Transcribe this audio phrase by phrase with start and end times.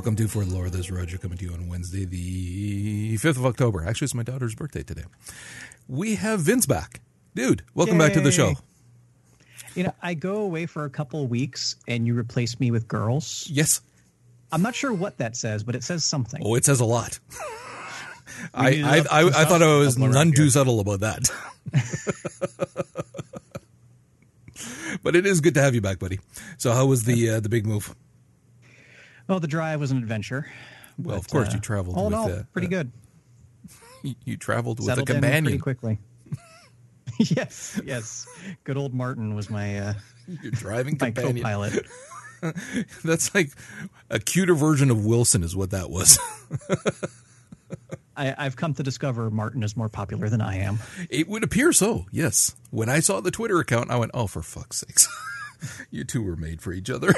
[0.00, 0.70] Welcome to For the Lore.
[0.70, 3.86] This is Roger coming to you on Wednesday, the 5th of October.
[3.86, 5.02] Actually, it's my daughter's birthday today.
[5.88, 7.02] We have Vince back.
[7.34, 8.54] Dude, welcome back to the show.
[9.74, 13.46] You know, I go away for a couple weeks and you replace me with girls.
[13.52, 13.82] Yes.
[14.50, 16.40] I'm not sure what that says, but it says something.
[16.42, 17.20] Oh, it says a lot.
[18.54, 21.30] I, I, I, I thought I was none too subtle about that.
[25.02, 26.20] but it is good to have you back, buddy.
[26.56, 27.94] So, how was the uh, the big move?
[29.30, 30.50] Well, the drive was an adventure.
[30.98, 32.92] Well, of course, uh, you traveled all with all, pretty uh, good.
[34.24, 35.60] You, traveled with Settled a in pretty companion.
[35.60, 35.98] quickly.
[37.18, 38.26] yes, yes.
[38.64, 39.94] Good old Martin was my uh,
[40.42, 41.36] Your driving my companion.
[41.36, 41.86] co-pilot.
[43.04, 43.52] That's like
[44.08, 46.18] a cuter version of Wilson, is what that was.
[48.16, 50.78] I, I've come to discover Martin is more popular than I am.
[51.10, 52.56] It would appear so, yes.
[52.70, 55.08] When I saw the Twitter account, I went, oh, for fuck's sakes.
[55.90, 57.12] you two were made for each other.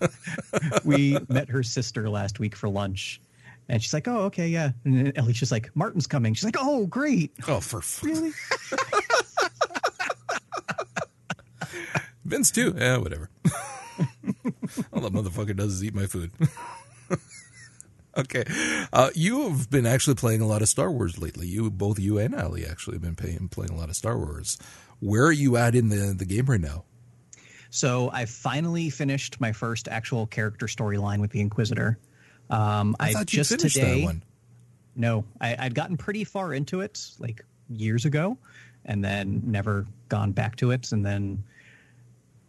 [0.84, 3.20] We met her sister last week for lunch.
[3.68, 6.86] And she's like, "Oh, okay, yeah." And then Alicia's like, "Martin's coming." She's like, "Oh,
[6.86, 8.32] great." oh, for fuck's Really?
[12.24, 12.74] Vince, too.
[12.78, 13.30] Yeah, whatever.
[14.92, 16.30] All that motherfucker does is eat my food.
[18.16, 18.44] okay.
[18.92, 21.46] Uh, you have been actually playing a lot of Star Wars lately.
[21.46, 24.58] You, Both you and Ali actually have been paying, playing a lot of Star Wars.
[25.00, 26.84] Where are you at in the, the game right now?
[27.70, 31.98] So I finally finished my first actual character storyline with the Inquisitor.
[32.50, 34.00] Um, I I thought you just finished today.
[34.00, 34.22] that one.
[34.96, 38.38] No, I, I'd gotten pretty far into it like years ago,
[38.84, 40.90] and then never gone back to it.
[40.92, 41.44] And then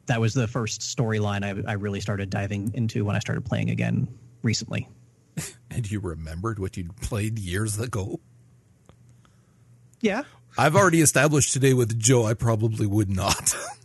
[0.08, 3.70] that was the first storyline I, I really started diving into when I started playing
[3.70, 4.08] again
[4.42, 4.88] recently.
[5.72, 8.20] And you remembered what you'd played years ago?
[10.02, 10.24] Yeah,
[10.58, 13.56] I've already established today with Joe I probably would not.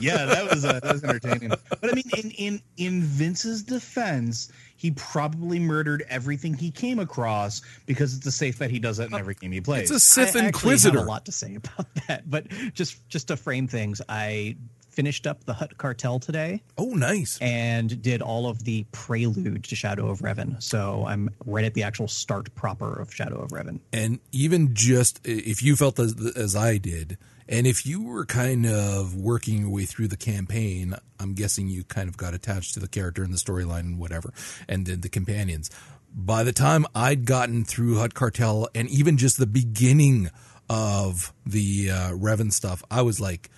[0.00, 1.50] yeah, that was uh, that was entertaining.
[1.68, 7.62] But I mean, in in in Vince's defense, he probably murdered everything he came across
[7.86, 9.90] because it's a safe bet he does that in every game he plays.
[9.90, 10.98] it's a Sith I actually Inquisitor.
[10.98, 14.56] have a lot to say about that, but just just to frame things, I
[14.90, 16.60] finished up the Hutt Cartel today.
[16.76, 17.38] Oh, nice.
[17.40, 20.60] and did all of the prelude to Shadow of Revan.
[20.60, 23.78] So I'm right at the actual start proper of Shadow of Revan.
[23.92, 27.16] And even just if you felt as, as I did,
[27.48, 31.84] and if you were kind of working your way through the campaign, I'm guessing you
[31.84, 34.32] kind of got attached to the character and the storyline and whatever,
[34.68, 35.70] and then the companions.
[36.14, 40.30] By the time I'd gotten through Hutt Cartel and even just the beginning
[40.68, 43.50] of the uh, Revan stuff, I was like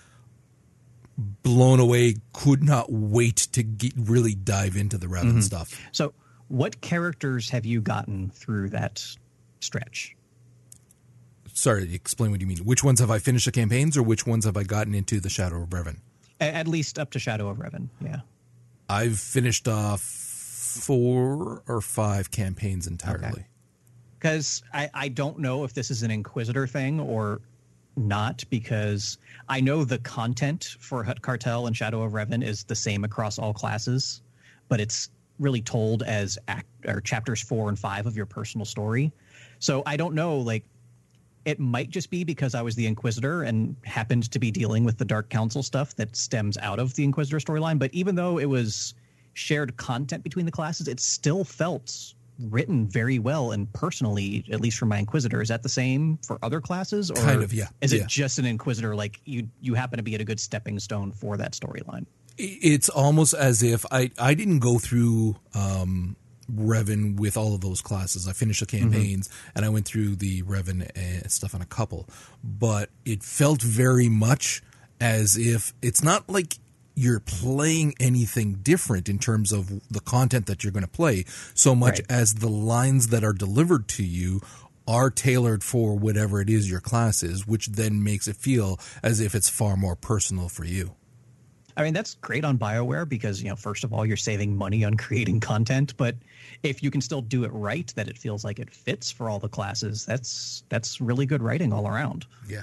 [1.16, 2.16] blown away.
[2.32, 5.78] Could not wait to get, really dive into the Revan stuff.
[5.92, 6.14] So,
[6.48, 9.04] what characters have you gotten through that
[9.60, 10.16] stretch?
[11.60, 12.56] Sorry, explain what you mean.
[12.64, 15.28] Which ones have I finished the campaigns, or which ones have I gotten into the
[15.28, 15.98] Shadow of Revan?
[16.40, 17.88] At least up to Shadow of Revan.
[18.02, 18.20] Yeah.
[18.88, 23.26] I've finished off four or five campaigns entirely.
[23.26, 23.46] Okay.
[24.18, 27.42] Because I, I don't know if this is an Inquisitor thing or
[27.94, 32.74] not, because I know the content for Hutt Cartel and Shadow of Revan is the
[32.74, 34.22] same across all classes,
[34.70, 39.12] but it's really told as act or chapters four and five of your personal story.
[39.58, 40.64] So I don't know, like
[41.44, 44.98] it might just be because I was the Inquisitor and happened to be dealing with
[44.98, 47.78] the Dark Council stuff that stems out of the Inquisitor storyline.
[47.78, 48.94] But even though it was
[49.34, 52.14] shared content between the classes, it still felt
[52.48, 55.40] written very well and personally, at least for my Inquisitor.
[55.40, 57.10] Is that the same for other classes?
[57.10, 58.02] Or Kind of, yeah, Is yeah.
[58.02, 58.94] it just an Inquisitor?
[58.94, 62.06] Like you, you happen to be at a good stepping stone for that storyline.
[62.38, 66.16] It's almost as if I, I didn't go through um,
[66.54, 68.26] Revan with all of those classes.
[68.28, 68.90] I finished the mm-hmm.
[68.92, 72.08] campaigns and I went through the Revan stuff on a couple,
[72.42, 74.62] but it felt very much
[75.00, 76.58] as if it's not like
[76.94, 81.24] you're playing anything different in terms of the content that you're going to play
[81.54, 82.10] so much Right.
[82.10, 84.40] as the lines that are delivered to you
[84.86, 89.20] are tailored for whatever it is your class is which then makes it feel as
[89.20, 90.94] if it's far more personal for you
[91.80, 94.84] I mean, that's great on BioWare because, you know, first of all, you're saving money
[94.84, 96.14] on creating content, but
[96.62, 99.38] if you can still do it right, that it feels like it fits for all
[99.38, 102.26] the classes, that's that's really good writing all around.
[102.48, 102.62] Yeah.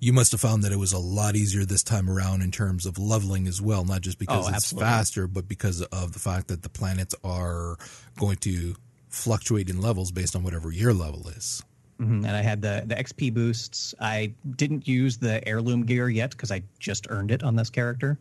[0.00, 2.84] You must have found that it was a lot easier this time around in terms
[2.84, 4.86] of leveling as well, not just because Oh, it's absolutely.
[4.86, 7.78] faster, but because of the fact that the planets are
[8.18, 8.76] going to
[9.08, 11.62] fluctuate in levels based on whatever your level is.
[11.98, 12.18] Mhm.
[12.18, 13.94] And I had the the XP boosts.
[13.98, 18.18] I didn't use the heirloom gear yet because I just earned it on this character,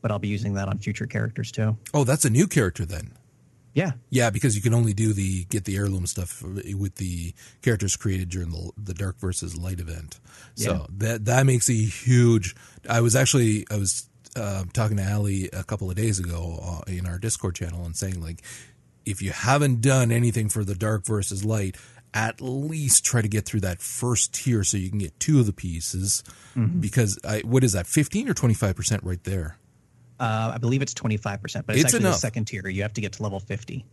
[0.00, 1.76] but I'll be using that on future characters too.
[1.94, 3.12] Oh, that's a new character then.
[3.74, 7.94] Yeah, Yeah, because you can only do the get the heirloom stuff with the characters
[7.96, 10.18] created during the the Dark versus Light event.
[10.56, 10.86] So Yeah.
[10.98, 12.56] that that makes a huge.
[12.88, 16.90] I was actually I was uh, talking to Ali a couple of days ago uh,
[16.90, 18.42] in our Discord channel and saying like,
[19.06, 21.76] if you haven't done anything for the Dark versus Light,
[22.12, 25.46] at least try to get through that first tier so you can get two of
[25.46, 26.24] the pieces.
[26.80, 29.56] Because I, what is that, fifteen or twenty five percent right there?
[30.20, 32.16] Uh, I believe it's twenty five percent, but it's, It's actually enough.
[32.16, 32.66] the second tier.
[32.68, 33.84] You have to get to level fifty.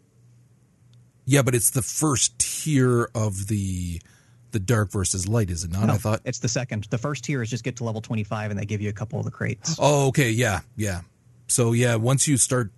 [1.25, 4.01] Yeah, but it's the first tier of the
[4.51, 5.89] the dark versus light, is it not?
[5.89, 6.21] I thought.
[6.23, 6.85] it's the second.
[6.89, 8.93] The first tier is just get to level twenty five, and they give you a
[8.93, 9.75] couple of the crates.
[9.79, 11.01] Oh, okay, yeah, yeah.
[11.47, 12.71] So yeah, once you start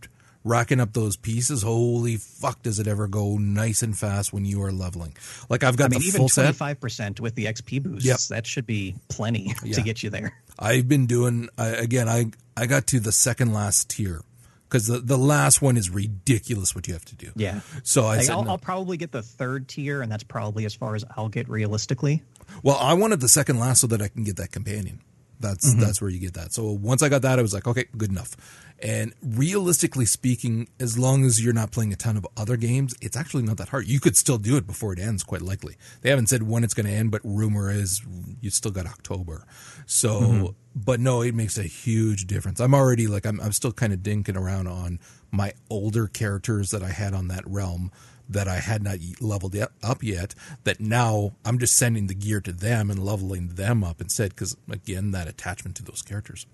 [0.48, 4.62] racking up those pieces, holy fuck, does it ever go nice and fast when you
[4.64, 5.16] are leveling?
[5.50, 8.06] Like I've got I mean, the even twenty five percent with the XP boosts.
[8.08, 8.20] Yep.
[8.30, 9.74] That should be plenty Yeah.
[9.76, 10.34] to get you there.
[10.60, 12.08] I've been doing I, again.
[12.10, 14.22] I I got to the second last tier
[14.70, 17.32] because the the last one is ridiculous what you have to do.
[17.36, 17.60] Yeah.
[17.84, 18.52] So I Like, said, I'll, no.
[18.52, 22.24] I'll probably get the third tier, and that's probably as far as I'll get realistically.
[22.64, 25.02] Well, I wanted the second last so that I can get that companion.
[25.40, 25.82] That's Mm-hmm.
[25.82, 26.52] that's where you get that.
[26.54, 28.36] So once I got that, I was like, okay, good enough.
[28.80, 33.18] And realistically speaking, as long as you're not playing a ton of other games, it's
[33.18, 33.88] actually not that hard.
[33.88, 35.78] You could still do it before it ends, quite likely.
[36.02, 38.02] They haven't said when it's going to end, but rumor is
[38.40, 39.46] you still got October.
[39.88, 40.46] So, Mm-hmm.
[40.76, 42.60] but no, it makes a huge difference.
[42.60, 45.00] I'm already like I'm I'm still kind of dinking around on
[45.32, 47.92] my older characters that I had on that realm
[48.30, 50.36] that I had not leveled up yet.
[50.66, 54.32] That now I'm just sending the gear to them and leveling them up instead.
[54.32, 56.46] Because again, that attachment to those characters.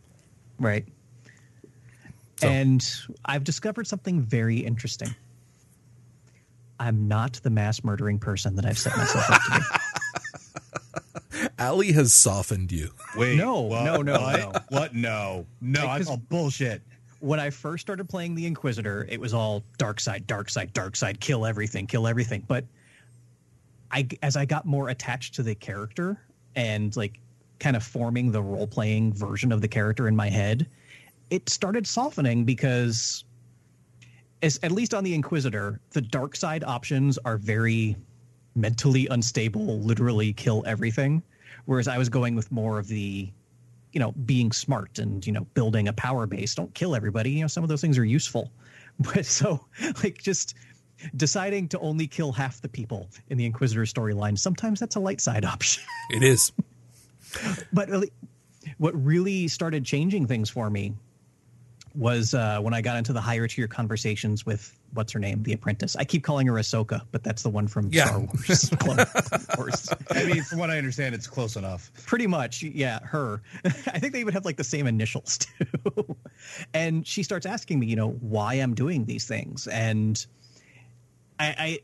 [0.59, 0.85] Right.
[2.43, 2.95] So- And
[3.25, 5.13] I've discovered something very interesting.
[6.79, 11.49] I'm not the mass murdering person that I've set myself up to be.
[11.59, 12.91] Ali has softened you.
[13.15, 13.83] Wait, No, what?
[13.85, 14.39] no, no, what?
[14.39, 14.51] no.
[14.69, 14.95] What?
[14.95, 16.81] No, no, Like, I 'cause- call bullshit.
[17.19, 20.97] When I first started playing the Inquisitor, it was all dark side, dark side, dark
[20.97, 22.43] side, kill everything, kill everything.
[22.47, 22.65] But
[23.91, 26.19] I, as I got more attached to the character
[26.55, 27.19] and like
[27.59, 30.67] kind of forming the role playing version of the character in my head,
[31.33, 33.25] it started softening because,
[34.43, 37.95] as, at least on the Inquisitor, the dark side options are very
[38.53, 41.23] mentally unstable, literally kill everything.
[41.65, 43.31] Whereas I was going with more of the,
[43.93, 46.53] you know, being smart and, you know, building a power base.
[46.53, 47.31] Don't kill everybody.
[47.31, 48.51] You know, some of those things are useful.
[48.99, 49.65] But so,
[50.03, 50.53] like, just
[51.15, 55.19] deciding to only kill half the people in the Inquisitor storyline, sometimes that's a light
[55.19, 55.81] side option.
[56.11, 56.51] It is.
[57.73, 58.11] but really,
[58.77, 60.93] what really started changing things for me
[61.95, 65.53] was uh, when I got into the higher tier conversations with what's her name, the
[65.53, 65.95] apprentice.
[65.95, 68.05] I keep calling her Ahsoka, but that's the one from Yeah.
[68.05, 68.69] Star Wars.
[68.79, 68.97] Clone
[69.57, 69.89] Wars.
[70.11, 71.91] I mean, from what I understand, it's close enough.
[72.05, 73.41] Pretty much, yeah, her.
[73.65, 76.15] I think they even have like the same initials too.
[76.73, 80.25] and she starts asking me, you know, why I'm doing these things, and
[81.39, 81.79] I, I,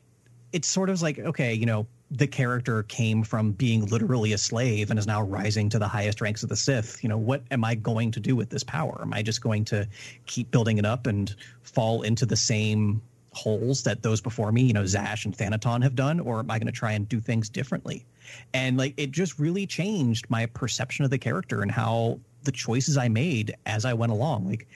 [0.53, 4.89] it's sort of like, okay, you know, the character came from being literally a slave
[4.89, 7.03] and is now rising to the highest ranks of the Sith.
[7.03, 8.99] You know, what am I going to do with this power?
[9.01, 9.87] Am I just going to
[10.25, 13.01] keep building it up and fall into the same
[13.31, 16.57] holes that those before me, you know, Zash and Thanaton have done, or am I
[16.57, 18.05] going to try and do things differently?
[18.53, 22.97] And like, it just really changed my perception of the character and how the choices
[22.97, 24.47] I made as I went along.
[24.47, 24.67] Like,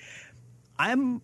[0.77, 1.21] I'm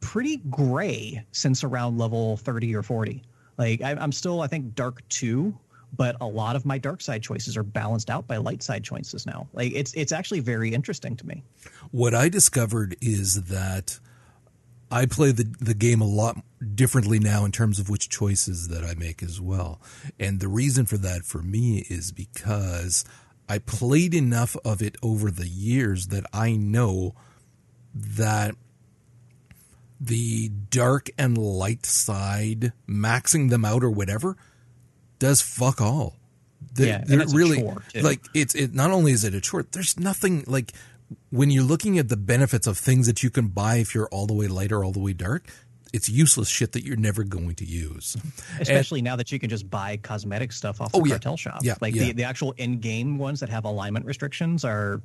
[0.00, 3.22] pretty gray since around level 30 or 40.
[3.62, 5.56] Like I, I'm still, I think, dark two,
[5.96, 9.24] but a lot of my dark side choices are balanced out by light side choices
[9.24, 9.46] now.
[9.52, 11.44] Like it's it's actually very interesting to me.
[11.92, 14.00] What I discovered is that
[14.90, 16.38] I play the the game a lot
[16.74, 19.80] differently now in terms of which choices that I make as well.
[20.18, 23.04] And the reason for that for me is because
[23.48, 27.14] I played enough of it over the years that I know
[27.94, 28.56] that
[30.04, 34.36] the dark and light side, maxing them out or whatever,
[35.18, 36.16] does fuck all.
[36.74, 38.74] They- Yeah, and it's a really chore, like it's it.
[38.74, 40.72] Not only is it a chore, there's nothing like
[41.30, 44.26] when you're looking at the benefits of things that you can buy if you're all
[44.26, 45.46] the way light or all the way dark.
[45.92, 48.16] It's useless shit that you're never going to use.
[48.58, 51.10] Especially now that you can just buy cosmetic stuff off oh, the Oh, yeah.
[51.16, 51.58] cartel shop.
[51.62, 52.04] Yeah, Like yeah.
[52.04, 55.02] the, the actual in game ones that have alignment restrictions are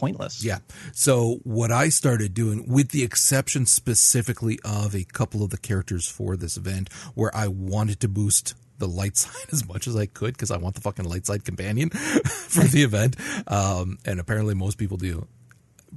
[0.00, 0.44] pointless.
[0.44, 0.58] Yeah.
[0.92, 6.08] So what I started doing, with the exception specifically of a couple of the characters
[6.08, 10.06] for this event, where I wanted to boost the light side as much as I
[10.06, 11.90] could because I want the fucking light side companion
[12.24, 13.16] for the event,
[13.46, 15.26] um, and apparently most people do.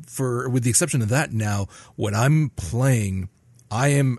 [0.06, 3.30] For with the exception of that, now when I'm playing,
[3.72, 4.18] I am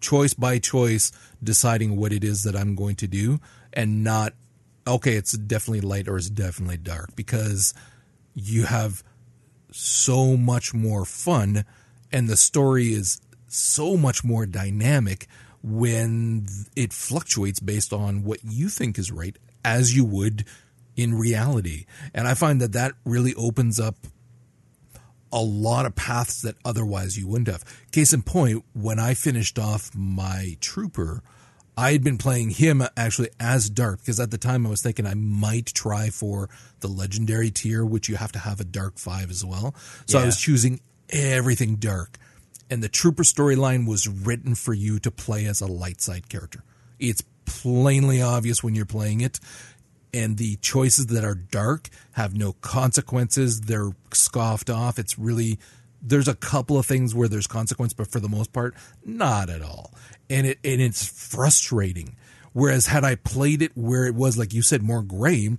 [0.00, 1.12] choice by choice
[1.42, 3.40] deciding what it is that I'm going to do,
[3.72, 4.34] and not
[4.86, 7.72] okay, it's definitely light or it's definitely dark because
[8.34, 9.02] you have
[9.72, 11.64] so much more fun
[12.12, 15.26] and the story is so much more dynamic
[15.62, 20.44] when it fluctuates based on what you think is right as you would
[20.96, 21.86] in reality.
[22.12, 23.96] And I find that that really opens up
[25.32, 27.64] a lot of paths that otherwise you wouldn't have.
[27.90, 31.22] Case in point, when I finished off my trooper,
[31.76, 34.82] I had been playing him uh, actually as dark because at the time I was
[34.82, 36.50] thinking I might try for
[36.80, 39.74] the legendary tier, which you have to have a dark five as well.
[40.06, 42.18] So I was choosing everything dark.
[42.70, 46.62] And the trooper storyline was written for you to play as a light side character.
[46.98, 49.40] It's plainly obvious when you're playing it.
[50.14, 53.62] And the choices that are dark have no consequences.
[53.62, 54.98] They're scoffed off.
[54.98, 55.58] It's really
[56.02, 58.74] there's a couple of things where there's consequence, but for the most part,
[59.04, 59.94] not at all.
[60.32, 62.16] And it and it's frustrating.
[62.52, 65.56] Whereas had I played it where it was like you said, more gray,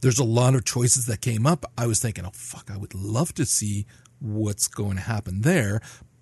[0.00, 1.64] there's a lot of choices that came up.
[1.76, 3.86] I was thinking, oh fuck, I would love to see
[4.20, 5.80] what's going to happen there,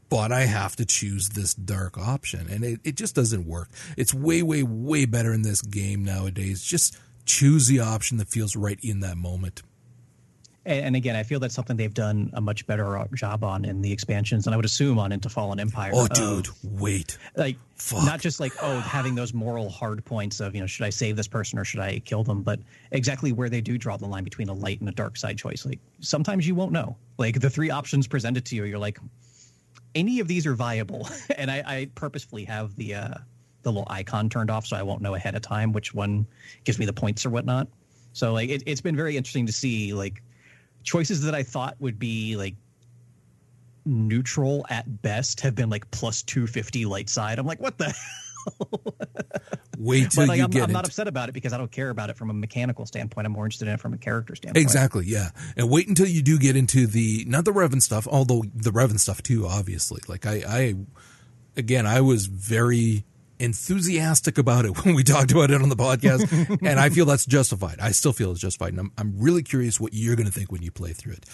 [0.08, 2.46] but I have to choose this dark option.
[2.50, 3.68] And it, it just doesn't work.
[3.96, 6.62] It's way, way, way better in this game nowadays.
[6.62, 9.62] Just choose the option that feels right in that moment.
[10.66, 13.64] And, and again, I feel that's something they've done a much better uh, job on
[13.64, 15.92] in the expansions, and I would assume on Into Fallen Empire.
[15.94, 17.16] Oh, of, dude, wait.
[17.36, 18.04] like Fuck.
[18.04, 21.16] not just like oh having those moral hard points of you know should I save
[21.16, 22.58] this person or should I kill them, but
[22.90, 25.64] exactly where they do draw the line between a light and a dark side choice.
[25.64, 26.96] Like sometimes you won't know.
[27.16, 28.98] Like the three options presented to you, you're like,
[29.94, 33.14] any of these are viable, and I, I purposefully have the uh,
[33.62, 36.26] the little icon turned off so I won't know ahead of time which one
[36.64, 37.68] gives me the points or whatnot.
[38.12, 40.22] So like it, it's been very interesting to see like
[40.86, 42.54] choices that I thought would be like
[43.84, 47.38] neutral at best have been like plus 250 light side.
[47.38, 47.84] I'm like, what the
[48.58, 48.94] hell?
[49.78, 51.70] Wait till but like, you I'm, get I'm not upset about it because I don't
[51.70, 53.26] care about it from a mechanical standpoint.
[53.26, 54.62] I'm more interested in it from a character standpoint.
[54.62, 55.30] Exactly, yeah.
[55.56, 58.98] And wait until you do get into the not the Revan stuff, although the Revan
[58.98, 60.00] stuff too, obviously.
[60.08, 60.74] Like I, I
[61.56, 63.04] again, I was very
[63.38, 67.26] enthusiastic about it when we talked about it on the podcast, and I feel that's
[67.26, 67.78] justified.
[67.80, 70.52] I still feel it's justified, and I'm, I'm really curious what you're going to think
[70.52, 71.26] when you play through it.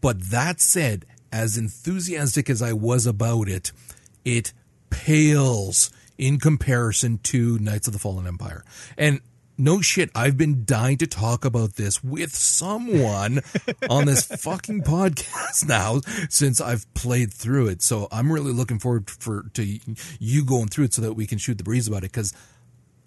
[0.00, 3.72] But that said, as enthusiastic as I was about it,
[4.24, 4.52] it
[4.90, 8.64] pales in comparison to Knights of the Fallen Empire.
[8.96, 9.20] And
[9.56, 13.40] no shit, I've been dying to talk about this with someone
[13.88, 17.82] on this fucking podcast now since I've played through it.
[17.82, 19.78] So I'm really looking forward for to
[20.18, 22.32] you going through it so that we can shoot the breeze about it because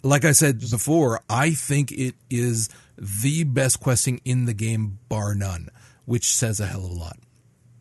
[0.03, 5.35] like I said before, I think it is the best questing in the game bar
[5.35, 5.69] none,
[6.05, 7.17] which says a hell of a lot.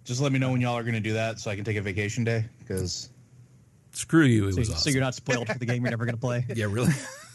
[0.04, 1.76] Just let me know when y'all are going to do that so I can take
[1.76, 3.11] a vacation day because
[3.92, 6.16] Screw you, it So, was so you're not spoiled for the game you're never going
[6.16, 6.44] to play.
[6.54, 6.92] yeah, really.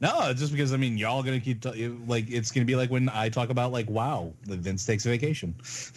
[0.00, 3.08] no, just because I mean y'all to keep t- like it's to be like when
[3.08, 5.54] I talk about like wow, Vince takes a vacation.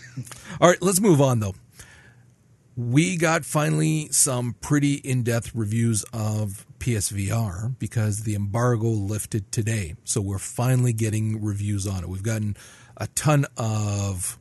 [0.61, 1.55] All right, let's move on though.
[2.75, 9.95] We got finally some pretty in depth reviews of PSVR because the embargo lifted today.
[10.03, 12.09] So we're finally getting reviews on it.
[12.09, 12.57] We've gotten
[12.97, 14.39] a ton of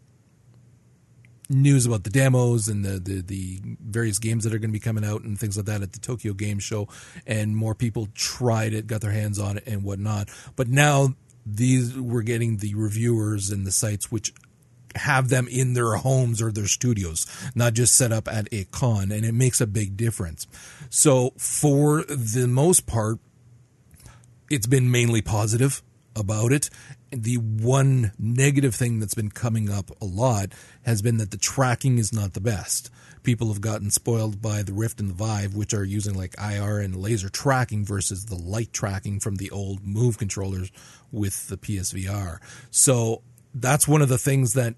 [1.53, 4.81] news about the demos and the, the, the various games that are going to be
[4.81, 6.89] coming out and things like that at the Tokyo Game Show.
[7.27, 10.29] And more people tried it, got their hands on it, and whatnot.
[10.57, 14.33] But now these we're getting the reviewers and the sites which
[14.95, 19.11] have them in their homes or their studios, not just set up at a con,
[19.11, 20.47] and it makes a big difference.
[20.91, 23.19] So, for the most part,
[24.51, 25.83] it's been mainly positive
[26.15, 26.69] about it.
[27.13, 30.53] The one negative thing that's been coming up a lot
[30.85, 32.91] has been that the tracking is not the best.
[33.23, 36.81] People have gotten spoiled by the Rift and the Vive, which are using like IR
[36.81, 40.73] and laser tracking versus the light tracking from the old Move controllers
[41.13, 42.39] with the PSVR.
[42.71, 43.21] So
[43.55, 44.75] that's one of the things that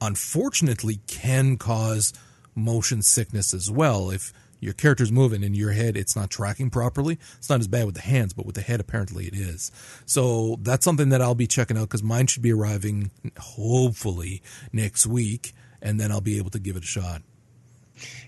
[0.00, 2.12] unfortunately can cause
[2.56, 4.10] motion sickness as well.
[4.10, 4.32] If
[4.66, 7.18] your character's moving in your head, it's not tracking properly.
[7.38, 9.70] It's not as bad with the hands, but with the head, apparently it is.
[10.04, 14.42] So that's something that I'll be checking out because mine should be arriving hopefully
[14.72, 17.22] next week, and then I'll be able to give it a shot.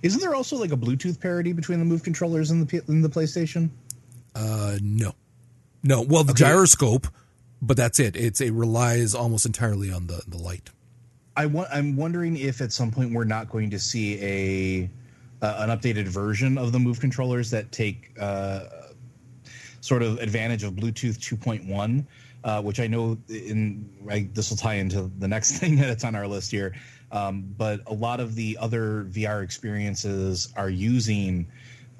[0.02, 3.08] Isn't there also like a Bluetooth parity between the Move controllers and the and the
[3.10, 3.68] PlayStation?
[4.34, 5.12] Uh, no,
[5.82, 6.00] no.
[6.02, 6.44] Well, the Okay.
[6.44, 7.08] gyroscope,
[7.60, 8.16] but that's it.
[8.16, 10.70] It's it relies almost entirely on the the light.
[11.36, 11.68] I want.
[11.72, 14.90] I'm wondering if at some point we're not going to see a
[15.42, 18.64] uh, an updated version of the Move controllers that take uh,
[19.80, 22.04] sort of advantage of Bluetooth 2.1,
[22.44, 26.14] uh, which I know in I, this will tie into the next thing that's on
[26.14, 26.74] our list here.
[27.10, 31.46] Um, but a lot of the other VR experiences are using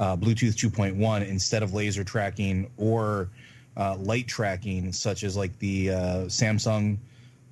[0.01, 3.31] uh, Bluetooth 2.1 instead of laser tracking or
[3.77, 6.99] uh, light tracking, such as like the uh, Samsung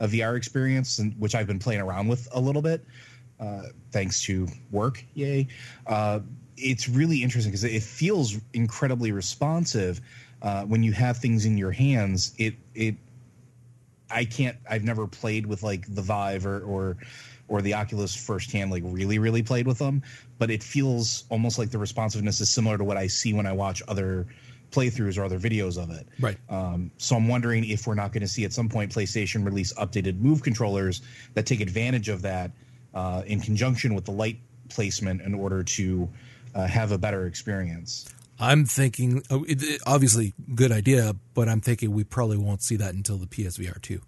[0.00, 2.85] uh, VR experience, which I've been playing around with a little bit,
[3.40, 3.62] uh,
[3.93, 5.05] thanks to work.
[5.14, 5.49] Yay!
[5.87, 6.21] Uh,
[6.57, 10.00] it's really interesting because it feels incredibly responsive
[10.66, 12.33] when you have things in your hands.
[12.38, 12.97] It it
[14.11, 14.57] I can't.
[14.69, 16.97] I've never played with like the Vive or or
[17.49, 20.02] or the Oculus firsthand, like really, really played with them.
[20.38, 23.52] But it feels almost like the responsiveness is similar to what I see when I
[23.52, 24.26] watch other
[24.73, 26.09] playthroughs or other videos of it.
[26.21, 26.37] Right.
[26.49, 29.73] Um, so I'm wondering if we're not going to see at some point PlayStation release
[29.75, 31.02] updated Move controllers
[31.35, 32.50] that take advantage of that
[32.97, 34.38] uh, in conjunction with the light
[34.71, 36.09] placement in order to
[36.55, 38.09] uh, have a better experience.
[38.41, 39.45] I'm thinking, oh,
[39.87, 44.00] obviously, good idea, but I'm thinking we probably won't see that until the PSVR 2.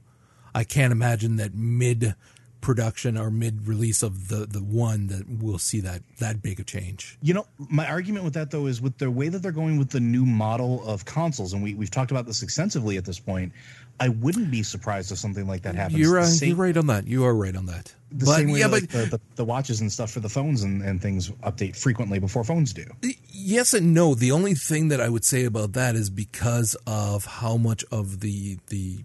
[0.54, 2.14] I can't imagine that mid
[2.60, 6.64] production or mid release of the the one that we'll see that that big a
[6.64, 7.16] change.
[7.22, 9.90] You know, my argument with that though is with the way that they're going with
[9.90, 13.52] the new model of consoles, and we we've talked about this extensively at this point.
[14.00, 15.98] I wouldn't be surprised if something like that happens.
[15.98, 17.06] You're, uh, same, you're right on that.
[17.06, 17.92] You are right on that.
[18.12, 20.28] The but, same way yeah, like but, the, the, the, watches and stuff for the
[20.28, 22.84] phones and, and things update frequently before phones do.
[23.28, 24.14] Yes and no.
[24.14, 28.20] The only thing that I would say about that is because of how much of
[28.20, 29.04] the the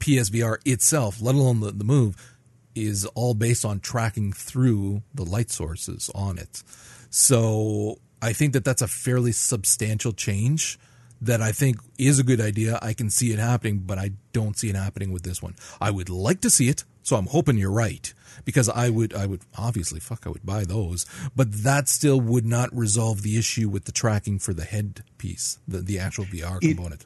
[0.00, 2.36] PSVR itself, let alone the, the move,
[2.74, 6.62] is all based on tracking through the light sources on it.
[7.10, 10.78] So I think that that's a fairly substantial change
[11.26, 12.78] that I think is a good idea.
[12.82, 15.54] I can see it happening, but I don't see it happening with this one.
[15.80, 18.12] I would like to see it, so I'm hoping you're right
[18.44, 22.46] because I would I would obviously fuck I would buy those, but that still would
[22.46, 26.62] not resolve the issue with the tracking for the head piece, the the actual VR
[26.62, 27.04] it, component.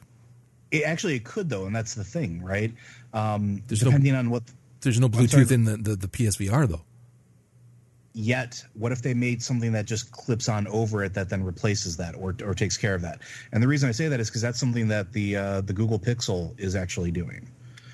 [0.71, 2.73] It actually it could though, and that's the thing, right?
[3.13, 4.43] Um, depending no, on what
[4.81, 6.81] there's no Bluetooth in the, the, the PSVR though.
[8.21, 11.95] Yet, what if they made something that just clips on over it that then replaces
[11.97, 13.21] that or, or takes care of that?
[13.53, 15.97] And the reason I say that is because that's something that the uh, the Google
[15.97, 17.47] Pixel is actually doing.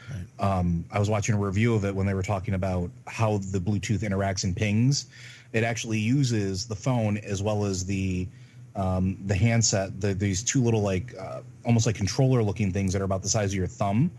[0.10, 0.58] Right.
[0.58, 3.60] Um, I was watching a review of it when they were talking about how the
[3.60, 5.06] Bluetooth interacts and pings.
[5.54, 8.28] It actually uses the phone as well as the
[8.76, 10.02] um, the handset.
[10.02, 13.30] The, these two little like uh, almost like controller looking things that are about the
[13.30, 14.10] size of your thumb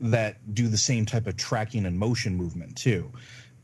[0.00, 3.10] that do the same type of tracking and motion movement too.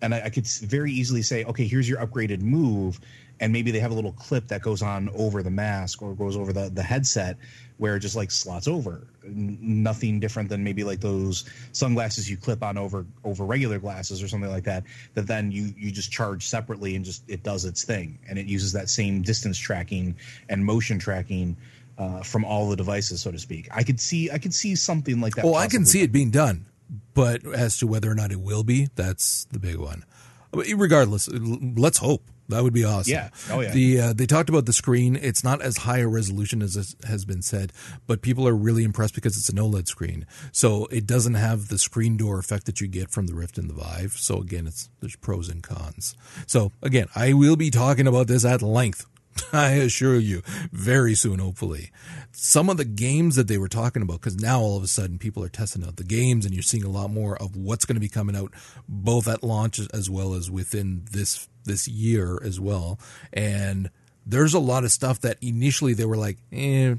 [0.03, 3.01] And I, I, could very easily say, okay, here's your upgraded move,
[3.41, 6.37] and maybe they have a little clip that goes on over the mask or goes
[6.37, 7.37] over the, the headset
[7.79, 9.07] where it just like slots over.
[9.25, 14.23] N- nothing different than maybe like those sunglasses you clip on over over regular glasses
[14.23, 14.85] or something like that.
[15.15, 18.47] That then you you just charge separately and just it does its thing, and it
[18.47, 20.17] uses that same distance tracking
[20.49, 21.57] and motion tracking
[21.99, 23.69] uh, from all the devices, so to speak.
[23.71, 25.45] I could see I could see something like that.
[25.45, 26.67] Well, I can see it being done,
[27.15, 30.05] but as to whether or not it will be, that's the big one.
[30.53, 32.23] Regardless, let's hope.
[32.49, 33.13] That would be awesome.
[33.13, 33.31] Yeah.
[33.51, 33.73] Oh yeah.
[33.73, 35.17] The uh, they talked about the screen.
[35.17, 37.73] It's not as high a resolution as has been said,
[38.07, 40.27] but people are really impressed because it's an OLED screen.
[40.53, 43.69] So it doesn't have the screen door effect that you get from the Rift and
[43.69, 44.13] the Vive.
[44.13, 46.15] So again, it's there's pros and cons.
[46.47, 49.07] So again, I will be talking about this at length
[49.53, 51.91] I assure you, very soon, hopefully.
[52.33, 55.19] Some of the games that they were talking about, because now all of a sudden
[55.19, 57.97] people are testing out the games and you're seeing a lot more of what's going
[57.97, 58.53] to be coming out
[58.89, 62.99] both at launch as well as within this this year as well.
[63.33, 63.91] And
[64.25, 66.95] there's a lot of stuff that initially they were like, eh,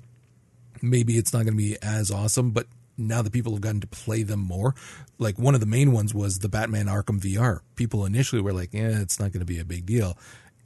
[0.81, 3.87] maybe it's not going to be as awesome, but now that people have gotten to
[3.87, 4.73] play them more,
[5.19, 7.59] like one of the main ones was the Batman Arkham VR.
[7.75, 10.17] People initially were like, "Yeah, it's not going to be a big deal."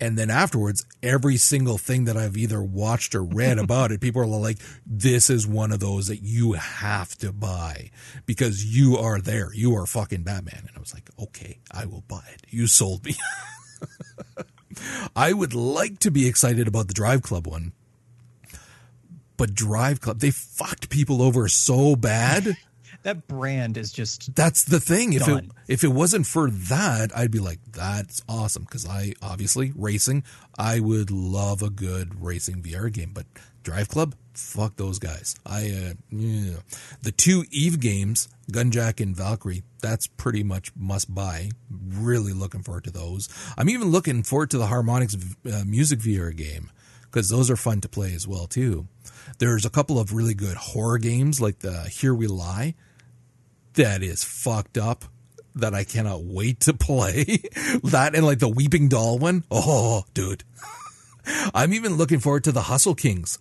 [0.01, 4.23] And then afterwards, every single thing that I've either watched or read about it, people
[4.23, 7.91] are like, this is one of those that you have to buy
[8.25, 9.53] because you are there.
[9.53, 10.63] You are fucking Batman.
[10.67, 12.47] And I was like, okay, I will buy it.
[12.49, 13.15] You sold me.
[15.15, 17.73] I would like to be excited about the Drive Club one,
[19.37, 22.57] but Drive Club, they fucked people over so bad
[23.03, 25.13] that brand is just that's the thing.
[25.13, 29.73] If it if it wasn't for that, I'd be like, that's awesome because I obviously
[29.75, 30.23] racing.
[30.57, 33.25] I would love a good racing VR game, but
[33.63, 35.35] Drive Club, fuck those guys.
[35.45, 36.57] I uh, yeah.
[37.01, 39.63] the two Eve games, Gunjack and Valkyrie.
[39.81, 41.49] That's pretty much must buy.
[41.69, 43.29] Really looking forward to those.
[43.57, 46.71] I'm even looking forward to the Harmonix uh, music VR game
[47.03, 48.87] because those are fun to play as well too.
[49.39, 52.75] There's a couple of really good horror games like the Here We Lie
[53.73, 55.05] that is fucked up.
[55.53, 57.23] that I cannot wait to play.
[57.83, 59.43] that and like the Weeping Doll one.
[59.51, 60.43] Oh, dude.
[61.53, 63.37] I'm even looking forward to the Hustle Kings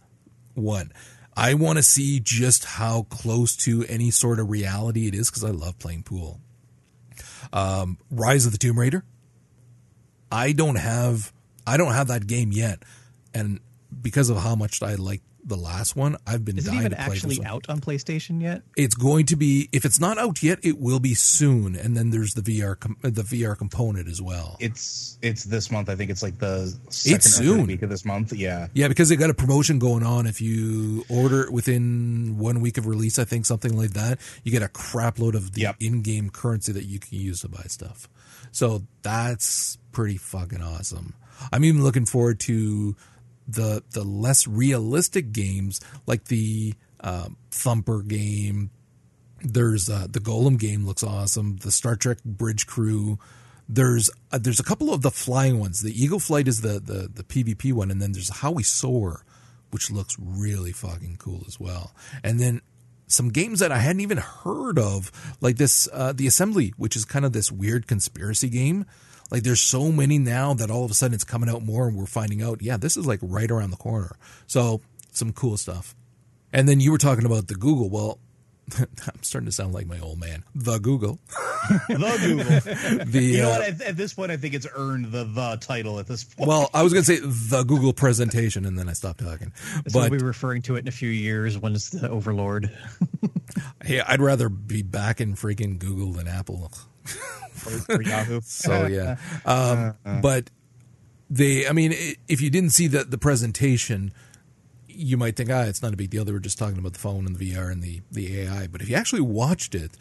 [0.54, 0.92] one.
[1.36, 5.44] I want to see just how close to any sort of reality it is because
[5.44, 6.40] I love playing pool.
[7.52, 9.04] Um, Rise of the Tomb Raider.
[10.30, 11.32] I don't have
[11.66, 12.82] I don't have that game yet,
[13.32, 13.60] and
[14.02, 16.90] because of how much I like the last one, I've been Is it dying even
[16.92, 17.46] to play actually this one.
[17.48, 18.62] out on PlayStation yet?
[18.76, 22.10] It's going to be if it's not out yet, it will be soon, and then
[22.10, 24.56] there's the VR com- the VR component as well.
[24.60, 25.88] It's it's this month.
[25.88, 27.66] I think it's like the second It's or soon.
[27.66, 28.32] week of this month.
[28.32, 28.68] Yeah.
[28.74, 30.26] Yeah, because they got a promotion going on.
[30.26, 34.52] If you order it within one week of release, I think something like that, you
[34.52, 35.76] get a crap load of the Yep.
[35.80, 38.08] in-game currency that you can use to buy stuff.
[38.52, 41.14] So that's pretty fucking awesome.
[41.52, 42.96] I'm even looking forward to
[43.52, 48.70] the the less realistic games like the um, Thumper game.
[49.42, 51.56] There's uh, the Golem game looks awesome.
[51.56, 53.18] The Star Trek Bridge Crew.
[53.68, 55.80] There's uh, there's a couple of the flying ones.
[55.80, 59.24] The Eagle Flight is the the the PvP one, and then there's How We Soar,
[59.70, 61.92] which looks really fucking cool as well.
[62.22, 62.60] And then
[63.06, 65.10] some games that I hadn't even heard of,
[65.40, 68.86] like this uh, the Assembly, which is kind of this weird conspiracy game.
[69.30, 71.96] Like there's so many now that all of a sudden it's coming out more, and
[71.96, 74.16] we're finding out, yeah, this is like right around the corner.
[74.46, 74.80] So
[75.12, 75.94] some cool stuff.
[76.52, 77.88] And then you were talking about the Google.
[77.88, 78.18] Well,
[78.78, 80.44] I'm starting to sound like my old man.
[80.54, 81.18] The Google.
[81.88, 83.04] the Google.
[83.04, 83.62] The You know uh, what?
[83.62, 85.98] At, at this point, I think it's earned the the title.
[85.98, 88.92] At this point, well, I was going to say the Google presentation, and then I
[88.92, 89.52] stopped talking.
[89.56, 92.70] So But we'll be referring to it in a few years when it's the Overlord.
[93.84, 96.70] hey, I'd rather be back in freaking Google than Apple.
[97.88, 98.40] Yahoo.
[98.44, 100.50] So yeah, um, but
[101.28, 101.66] they.
[101.66, 101.92] I mean,
[102.28, 104.12] if you didn't see the the presentation,
[104.88, 106.24] you might think, ah, it's not a big deal.
[106.24, 108.66] They were just talking about the phone and the VR and the the AI.
[108.66, 109.92] But if you actually watched it,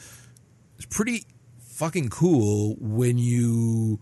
[0.78, 1.26] it's pretty
[1.60, 4.00] fucking cool when you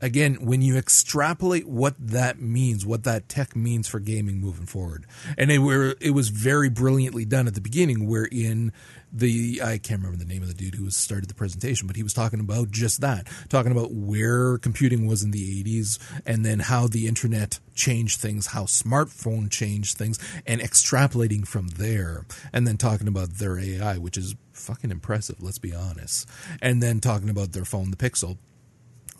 [0.00, 5.06] again when you extrapolate what that means what that tech means for gaming moving forward
[5.36, 8.72] and it were it was very brilliantly done at the beginning wherein
[9.12, 12.02] the I can't remember the name of the dude who started the presentation but he
[12.02, 16.60] was talking about just that talking about where computing was in the 80s and then
[16.60, 22.76] how the internet changed things how smartphone changed things and extrapolating from there and then
[22.76, 26.28] talking about their AI which is fucking impressive let's be honest
[26.60, 28.36] and then talking about their phone the Pixel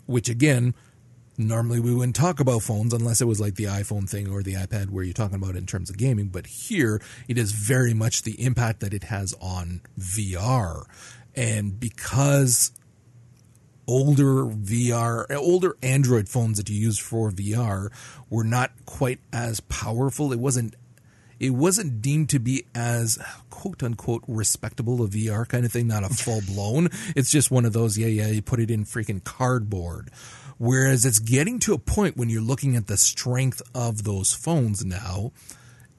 [0.09, 0.73] which again
[1.37, 4.53] normally we wouldn't talk about phones unless it was like the iphone thing or the
[4.55, 8.23] ipad where you're talking about in terms of gaming but here it is very much
[8.23, 10.83] the impact that it has on vr
[11.35, 12.71] and because
[13.89, 17.89] older VR, older Android phones that you use for VR
[18.29, 20.31] were not quite as powerful.
[20.31, 20.75] It wasn't,
[21.39, 23.17] it wasn't deemed to be as
[23.49, 26.89] quote unquote respectable a VR kind of thing, not a full blown.
[27.15, 30.11] it's just one of those, yeah, yeah, you put it in freaking cardboard.
[30.57, 34.83] Whereas it's getting to a point when you're looking at the strength of those phones
[34.83, 35.31] now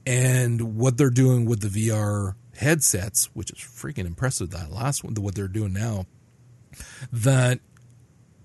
[0.04, 4.50] and what they're doing with the VR headsets, which is freaking impressive.
[4.50, 6.04] That last one, what they're doing now,
[7.10, 7.60] that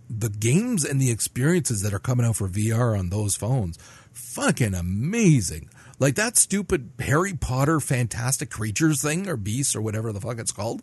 [0.09, 3.77] the games and the experiences that are coming out for VR on those phones,
[4.13, 5.69] fucking amazing.
[5.99, 10.51] Like that stupid Harry Potter Fantastic Creatures thing or Beast or whatever the fuck it's
[10.51, 10.81] called.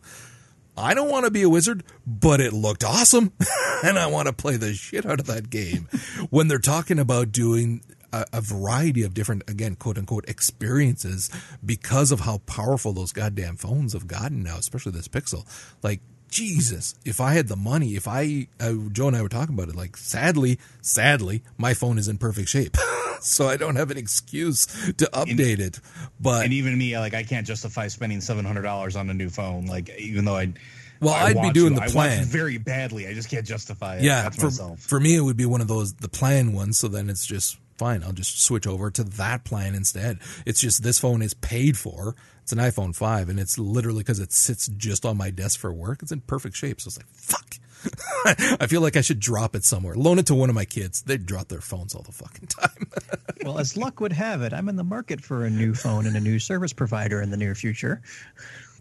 [0.76, 3.32] I don't want to be a wizard, but it looked awesome.
[3.84, 5.88] and I want to play the shit out of that game.
[6.30, 11.30] when they're talking about doing a, a variety of different, again, quote unquote, experiences
[11.64, 15.46] because of how powerful those goddamn phones have gotten now, especially this Pixel.
[15.82, 16.00] Like,
[16.32, 19.68] Jesus, if I had the money, if I, uh, Joe and I were talking about
[19.68, 22.76] it, like, sadly, sadly, my phone is in perfect shape.
[23.20, 25.78] so I don't have an excuse to update it.
[26.20, 29.28] But and even me, like I can't justify spending seven hundred dollars on a new
[29.28, 29.66] phone.
[29.66, 30.52] Like even though I,
[31.00, 31.80] Well, I I'd be doing to.
[31.80, 32.24] the plan.
[32.24, 33.06] very badly.
[33.06, 34.02] I just can't justify it.
[34.02, 34.80] yeah, That's for, myself.
[34.80, 36.78] for me, it would be one of those, the plan ones.
[36.78, 38.02] So then it's just fine.
[38.02, 40.18] I'll just switch over to that plan instead.
[40.46, 42.16] It's just this phone is paid for.
[42.42, 45.72] It's an iPhone 5, and it's literally because it sits just on my desk for
[45.72, 46.02] work.
[46.02, 46.80] It's in perfect shape.
[46.80, 47.56] So it's like, fuck.
[48.60, 49.94] I feel like I should drop it somewhere.
[49.94, 51.02] Loan it to one of my kids.
[51.02, 52.86] They drop their phones all the fucking time.
[53.44, 56.16] well, as luck would have it, I'm in the market for a new phone and
[56.16, 58.02] a new service provider in the near future.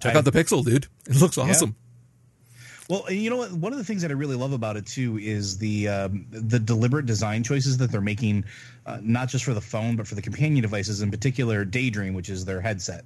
[0.02, 0.88] Check out the Pixel, dude.
[1.08, 1.76] It looks awesome.
[2.90, 3.54] Well, you know what?
[3.54, 6.60] One of the things that I really love about it too is the um, the
[6.60, 8.44] deliberate design choices that they're making,
[8.86, 12.30] uh, not just for the phone but for the companion devices, in particular Daydream, which
[12.30, 13.06] is their headset,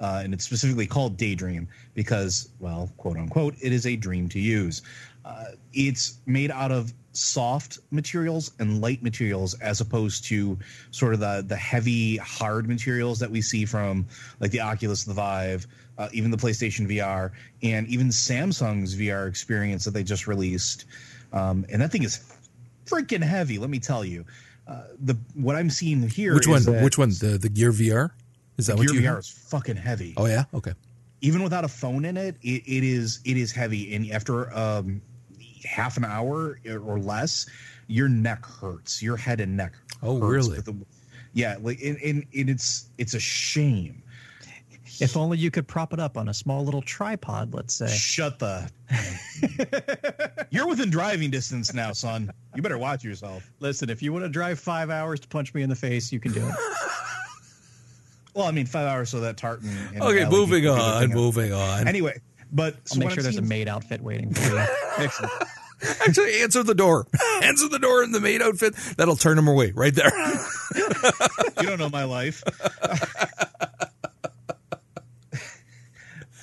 [0.00, 4.40] uh, and it's specifically called Daydream because, well, quote unquote, it is a dream to
[4.40, 4.82] use.
[5.24, 10.58] Uh, it's made out of soft materials and light materials as opposed to
[10.90, 14.04] sort of the the heavy hard materials that we see from
[14.40, 17.30] like the Oculus the Vive uh, even the PlayStation VR
[17.62, 20.86] and even Samsung's VR experience that they just released
[21.32, 22.18] um, and that thing is
[22.84, 24.24] freaking heavy let me tell you
[24.66, 26.62] uh, the what I'm seeing here Which one?
[26.64, 27.10] that Which one?
[27.10, 28.10] The the Gear VR?
[28.56, 29.00] Is that what you?
[29.00, 30.44] VR is fucking heavy Oh yeah.
[30.54, 30.72] Okay.
[31.20, 33.94] even without a phone in it, it, it is it is heavy.
[33.94, 35.00] And after um,
[35.64, 37.46] half an hour or less,
[37.86, 39.02] your neck hurts.
[39.02, 39.72] Your head and neck.
[40.02, 40.60] Oh, hurts really?
[40.60, 40.76] the-
[41.32, 44.00] yeah, like and, and, and it's it's a shame.
[45.00, 47.88] If only you could prop it up on a small little tripod, let's say.
[47.88, 48.70] Shut the.
[50.50, 52.30] You're within driving distance now, son.
[52.54, 53.50] You better watch yourself.
[53.58, 56.20] Listen, if you want to drive five hours to punch me in the face, you
[56.20, 56.54] can do it.
[58.34, 59.70] Well, I mean, five hours so that tartan.
[59.96, 60.24] Okay.
[60.28, 61.10] Moving can figure the on.
[61.10, 61.86] Moving on.
[61.86, 62.20] Anyway,
[62.52, 64.58] but I'll so make sure I'm there's a maid outfit waiting for you.
[64.98, 65.32] Excellent.
[66.06, 67.06] Actually, answer the door.
[67.42, 68.74] answer the door in the maid outfit.
[68.96, 70.12] That'll turn him away right there.
[70.76, 72.42] you don't know my life.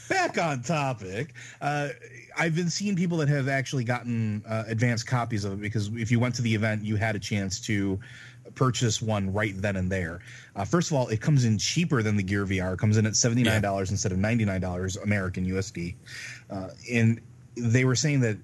[0.09, 1.33] Back on topic.
[1.59, 1.89] Uh,
[2.37, 6.11] I've been seeing people that have actually gotten uh, advanced copies of it because if
[6.11, 7.99] you went to the event, you had a chance to
[8.55, 10.19] purchase one right then and there.
[10.55, 12.73] Uh, first of all, it comes in cheaper than the Gear VR.
[12.73, 15.95] It comes in at seventy nine dollars instead of ninety nine dollars American USD.
[16.49, 17.21] Uh, and
[17.55, 18.37] they were saying that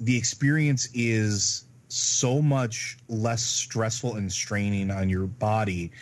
[0.00, 5.92] the experience is so much less stressful and straining on your body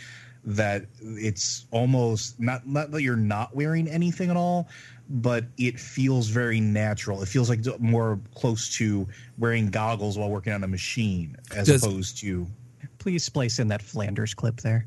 [0.44, 4.68] that it's almost not not that you're not wearing anything at all
[5.08, 9.06] but it feels very natural it feels like more close to
[9.38, 12.46] wearing goggles while working on a machine as Does- opposed to
[13.02, 14.86] Please splice in that Flanders clip there.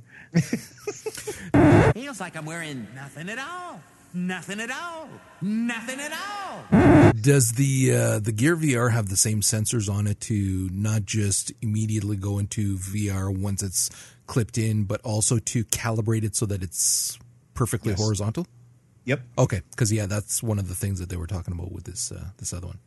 [1.93, 3.82] Feels like I'm wearing nothing at all.
[4.13, 5.10] Nothing at all.
[5.41, 7.12] Nothing at all.
[7.12, 11.51] Does the uh, the Gear VR have the same sensors on it to not just
[11.62, 13.89] immediately go into VR once it's
[14.28, 17.19] clipped in, but also to calibrate it so that it's
[17.54, 17.99] perfectly Yes.
[17.99, 18.47] horizontal?
[19.04, 21.84] yep Okay, because yeah, that's one of the things that they were talking about with
[21.84, 22.80] this uh, this other one.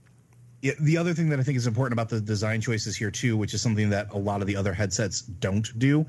[0.61, 3.37] Yeah, the other thing that I think is important about the design choices here too,
[3.37, 6.05] which is something that a lot of the other headsets don't do,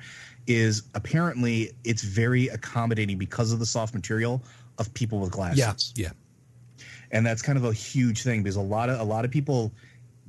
[0.47, 4.41] is apparently it's very accommodating because of the soft material
[4.79, 5.93] of people with glasses.
[5.95, 6.85] Yeah, yeah.
[7.11, 9.71] and that's kind of a huge thing because a lot of a lot of people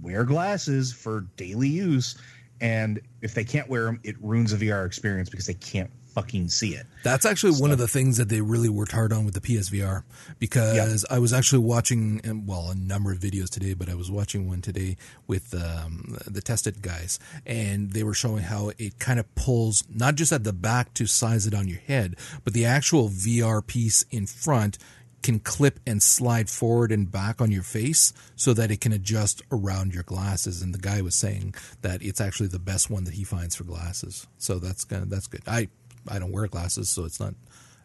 [0.03, 2.19] wear glasses for daily use,
[2.61, 6.49] and if they can't wear them, it ruins the VR experience because they can't fucking
[6.49, 6.87] see it.
[7.03, 10.03] That's actually one of the things that they really worked hard on with the PSVR
[10.39, 14.49] because I was actually watching, well, a number of videos today, but I was watching
[14.49, 14.97] one today
[15.27, 20.17] with um, the tested guys, and they were showing how it kind of pulls not
[20.17, 24.05] just at the back to size it on your head, but the actual VR piece
[24.11, 24.79] in front
[25.23, 29.43] can clip and slide forward and back on your face so that it can adjust
[29.53, 30.63] around your glasses.
[30.63, 33.65] And the guy was saying that it's actually the best one that he finds for
[33.65, 34.27] glasses.
[34.39, 35.43] So that's kind of, that's good.
[35.47, 35.69] I
[36.09, 37.35] I don't wear glasses, so it's not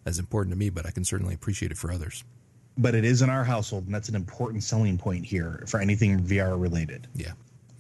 [0.06, 2.24] as important to me, but I can certainly appreciate it for others.
[2.78, 6.22] But it is in our household, and that's an important selling point here for anything
[6.22, 7.08] VR related.
[7.16, 7.32] Yeah.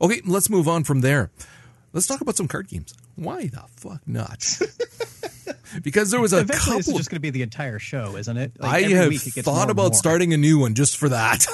[0.01, 1.31] Okay, let's move on from there.
[1.93, 2.93] Let's talk about some card games.
[3.15, 4.45] Why the fuck not?
[5.83, 8.37] because there was a Eventually, this is just going to be the entire show, isn't
[8.37, 8.51] it?
[8.59, 11.45] Like, I have week it gets thought about starting a new one just for that.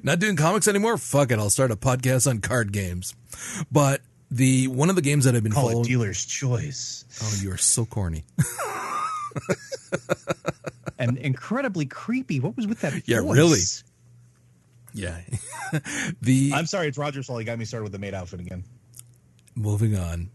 [0.02, 0.98] Not doing comics anymore.
[0.98, 1.38] Fuck it.
[1.38, 3.14] I'll start a podcast on card games.
[3.70, 5.86] But the one of the games that I've been Call following.
[5.86, 7.04] dealer's choice.
[7.22, 8.24] oh, you are so corny.
[10.98, 12.40] and incredibly creepy.
[12.40, 13.06] What was with that?
[13.06, 13.36] Yeah, voice?
[13.36, 13.60] really.
[14.94, 15.20] Yeah.
[16.22, 18.64] the I'm sorry, it's Roger Sully got me started with the maid outfit again.
[19.54, 20.30] moving on.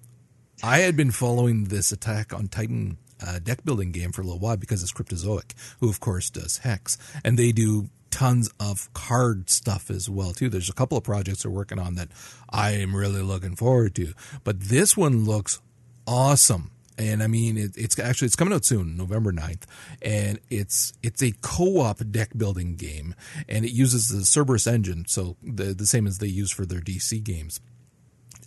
[0.63, 4.39] I had been following this Attack on Titan uh, deck building game for a little
[4.39, 9.49] while because it's Cryptozoic, who of course does Hex, and they do tons of card
[9.49, 10.49] stuff as well too.
[10.49, 12.09] There's a couple of projects they're working on that
[12.49, 15.61] I am really looking forward to, but this one looks
[16.05, 16.71] awesome.
[16.97, 19.63] And I mean, it, it's actually it's coming out soon, November 9th,
[20.01, 23.13] and it's it's a co-op deck building game,
[23.47, 26.79] and it uses the Cerberus engine, so the the same as they use for their
[26.79, 27.59] DC games.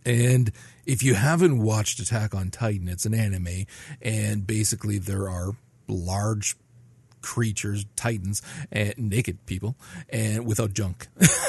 [0.05, 0.51] And
[0.85, 3.67] if you haven't watched Attack on Titan, it's an anime,
[4.03, 5.53] and basically there are
[5.87, 6.57] large
[7.23, 9.77] creatures, titans, and naked people,
[10.09, 11.09] and without junk.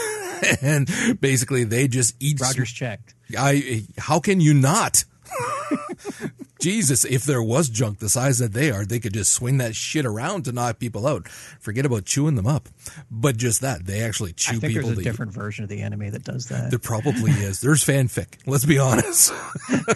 [0.62, 2.39] and basically they just eat.
[2.39, 3.15] Rogers checked.
[3.38, 3.86] I.
[3.97, 5.05] How can you not?
[6.62, 9.75] Jesus, if there was junk the size that they are, they could just swing that
[9.75, 11.27] shit around to knock people out.
[11.27, 12.69] Forget about chewing them up.
[13.10, 14.89] But just that, they actually chew I think people.
[14.89, 16.69] there's a different version of the anime that does that.
[16.69, 17.62] there probably is.
[17.62, 18.38] There's fanfic.
[18.45, 19.34] Let's be honest.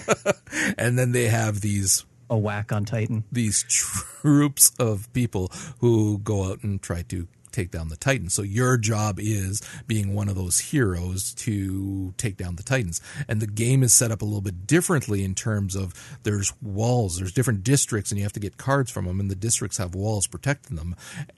[0.78, 3.24] and then they have these a whack on Titan.
[3.32, 8.34] these troops of people who go out and try to take down the Titans.
[8.34, 13.00] So your job is being one of those heroes to take down the Titans.
[13.30, 17.18] And the game is set up a little bit differently in terms of there's walls,
[17.18, 19.96] there's different districts, and you have to get cards from them, and the districts have
[19.96, 20.96] walls protecting them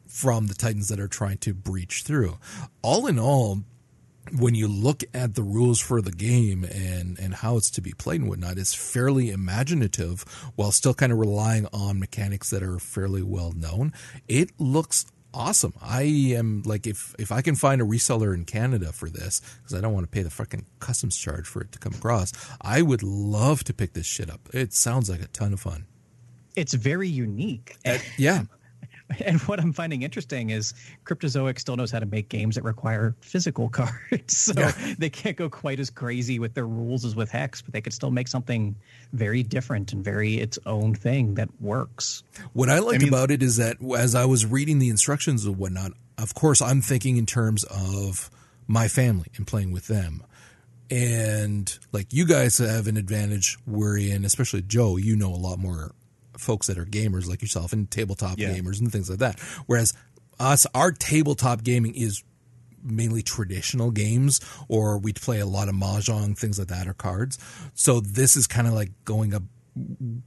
[0.08, 2.38] from the Titans that are trying to breach through.
[2.82, 3.62] All in all,
[4.32, 7.94] when you look at the rules for the game and and how it's to be
[7.94, 10.24] played and whatnot, it's fairly imaginative
[10.56, 13.94] while still kind of relying on mechanics that are fairly well known.
[14.28, 15.74] It looks awesome.
[15.82, 19.76] I am like if if I can find a reseller in Canada for this because
[19.78, 22.34] I don't want to pay the fucking customs charge for it to come across.
[22.62, 24.42] I would love to pick this shit up.
[24.54, 25.86] It sounds like a ton of fun.
[26.56, 27.78] It's very unique.
[28.18, 28.44] Yeah.
[29.26, 30.74] And what I'm finding interesting is
[31.06, 34.36] Cryptozoic still knows how to make games that require physical cards.
[34.38, 34.72] So Yeah.
[34.98, 37.94] they can't go quite as crazy with their rules as with Hex, but they could
[37.94, 38.76] still make something
[39.14, 42.24] very different and very its own thing that works.
[42.54, 45.58] What I liked mean- about it is that as I was reading the instructions and
[45.58, 48.30] whatnot, of course, I'm thinking in terms of
[48.68, 50.22] my family and playing with them.
[50.90, 55.92] And like you guys have an advantage wherein, especially Joe, you know a lot more
[56.40, 58.54] folks that are gamers like yourself and tabletop Yeah.
[58.54, 59.40] gamers and things like that.
[59.66, 59.94] Whereas
[60.40, 62.24] us, our tabletop gaming is
[62.84, 67.38] mainly traditional games or we'd play a lot of mahjong things like that or cards
[67.74, 69.42] so this is kind of like going up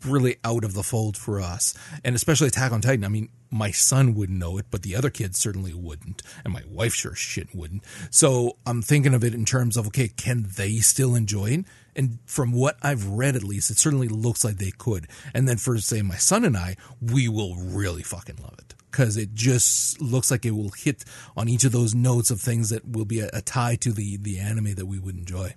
[0.06, 1.74] really out of the fold for us.
[2.04, 5.10] And especially attack on titan i mean my son wouldn't know it but the other
[5.10, 6.22] kids certainly wouldn't.
[6.44, 7.84] And my wife sure shit wouldn't.
[8.10, 11.64] So i'm thinking of it in terms of okay can they still enjoy it?
[11.96, 15.06] And from what i've read at least it certainly looks like they could.
[15.34, 18.74] And then for say my son and i we will really fucking love it.
[18.90, 21.04] Because it just looks like it will hit
[21.36, 24.16] on each of those notes of things that will be a, a tie to the
[24.16, 25.54] the anime that we would enjoy.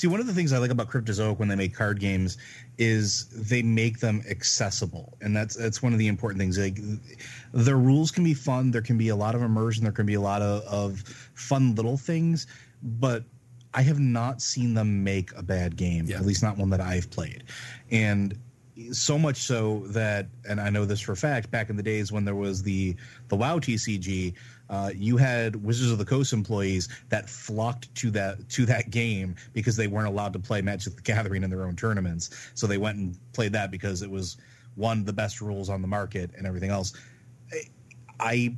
[0.00, 2.38] See, one of the things I like about Cryptozoic when they make card games
[2.78, 6.56] is they make them accessible, and that's that's one of the important things.
[6.56, 6.78] Like,
[7.52, 8.70] the rules can be fun.
[8.70, 9.82] There can be a lot of immersion.
[9.82, 11.00] There can be a lot of, of
[11.34, 12.46] fun little things,
[12.82, 13.24] but
[13.74, 16.06] I have not seen them make a bad game.
[16.06, 16.16] Yeah.
[16.16, 17.44] At least not one that I've played,
[17.90, 18.38] and
[18.92, 22.10] so much so that, and I know this for a fact, back in the days
[22.10, 22.96] when there was the
[23.28, 24.32] the WoW TCG,
[24.70, 29.34] uh, you had Wizards of the Coast employees that flocked to that to that game
[29.52, 32.50] because they weren't allowed to play Magic the Gathering in their own tournaments.
[32.54, 34.36] So they went and played that because it was
[34.76, 36.92] one of the best rules on the market and everything else.
[38.20, 38.54] I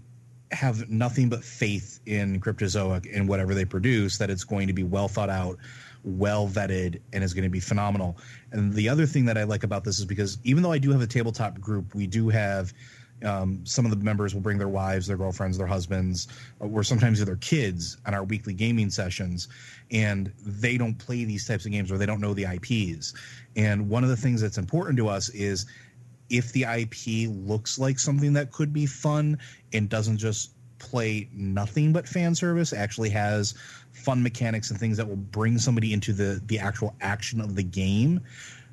[0.50, 4.82] have nothing but faith in Cryptozoic and whatever they produce that it's going to be
[4.82, 5.56] well thought out,
[6.04, 8.18] well vetted, and is going to be phenomenal.
[8.50, 10.90] And the other thing that I like about this is because even though I do
[10.90, 12.74] have a tabletop group, we do have
[13.24, 16.28] um, some of the members will bring their wives, their girlfriends, their husbands,
[16.60, 19.48] or sometimes their kids on our weekly gaming sessions,
[19.90, 23.14] and they don't play these types of games or they don't know the IPs.
[23.56, 25.66] And one of the things that's important to us is
[26.30, 29.38] if the IP looks like something that could be fun
[29.72, 33.54] and doesn't just play nothing but fan service, actually has
[33.92, 37.62] fun mechanics and things that will bring somebody into the the actual action of the
[37.62, 38.20] game,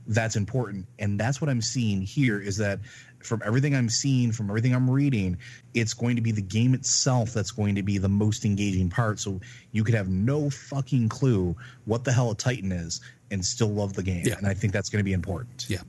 [0.08, 0.88] that's important.
[0.98, 2.80] And that's what I'm seeing here is that
[3.24, 5.38] from everything I'm seeing, from everything I'm reading,
[5.74, 9.20] it's going to be the game itself that's going to be the most engaging part.
[9.20, 9.40] So
[9.72, 11.56] you could have no fucking clue
[11.86, 13.02] what the hell a Titan is
[13.32, 14.24] and still love the game.
[14.26, 14.38] Yeah.
[14.38, 15.66] And I think that's going to be important.
[15.70, 15.82] Yeah.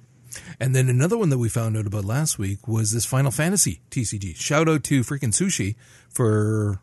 [0.61, 3.81] And then another one that we found out about last week was this Final Fantasy
[3.91, 4.37] TCG.
[4.37, 5.75] Shout out to freaking Sushi
[6.09, 6.81] for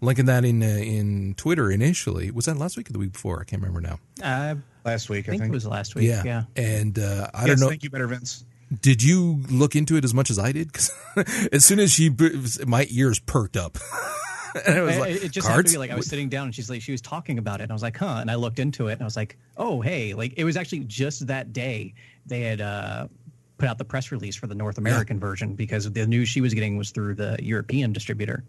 [0.00, 2.30] linking that in uh, in Twitter initially.
[2.30, 3.40] Was that last week or the week before?
[3.40, 3.98] I can't remember now.
[4.22, 4.56] I
[4.86, 5.52] Last week, I think think.
[5.52, 6.06] it was last week.
[6.06, 6.22] Yeah.
[6.24, 6.42] Yeah.
[6.54, 7.68] And uh, I yes, don't know.
[7.68, 8.44] Thank you, Better Vince.
[8.80, 10.72] Did you look into it as much as I did?
[10.72, 10.90] 'Cause
[11.52, 12.10] as soon as she,
[12.66, 13.78] my ears perked up.
[14.66, 15.72] and I was like, it just happened cards?
[15.72, 17.64] to be like I was sitting down and she's like she was talking about it
[17.64, 18.18] and I was like, huh?
[18.20, 20.80] And I looked into it and I was like, oh hey, like it was actually
[20.80, 21.94] just that day
[22.26, 23.08] they had uh,
[23.58, 26.54] put out the press release for the North American version because the news she was
[26.54, 28.44] getting was through the European distributor.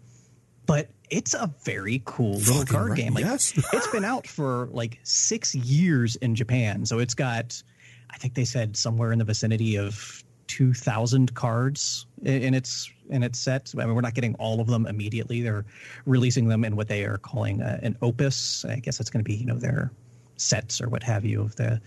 [0.65, 3.13] But it's a very cool little Fucking card right, game.
[3.13, 3.53] Like yes.
[3.71, 7.61] it's been out for like six years in Japan, so it's got
[8.09, 13.21] I think they said somewhere in the vicinity of two thousand cards in its in
[13.23, 13.73] its set.
[13.77, 15.41] I mean, we're not getting all of them immediately.
[15.41, 15.65] They're
[16.05, 18.65] releasing them in what they are calling uh an opus.
[18.65, 19.91] I guess it's going to be you know their
[20.37, 21.81] sets or what have you of the.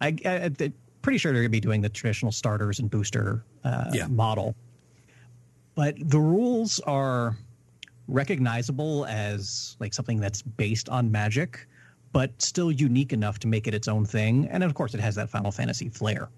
[0.00, 3.44] I, I, I'm pretty sure they're going to be doing the traditional starters and booster
[3.64, 4.06] uh, Yeah.
[4.08, 4.54] model,
[5.74, 7.36] but the rules are
[8.08, 11.66] recognizable as like something that's based on magic
[12.12, 14.46] but still unique enough to make it its own thing.
[14.50, 16.28] And of course it has that final fantasy flair.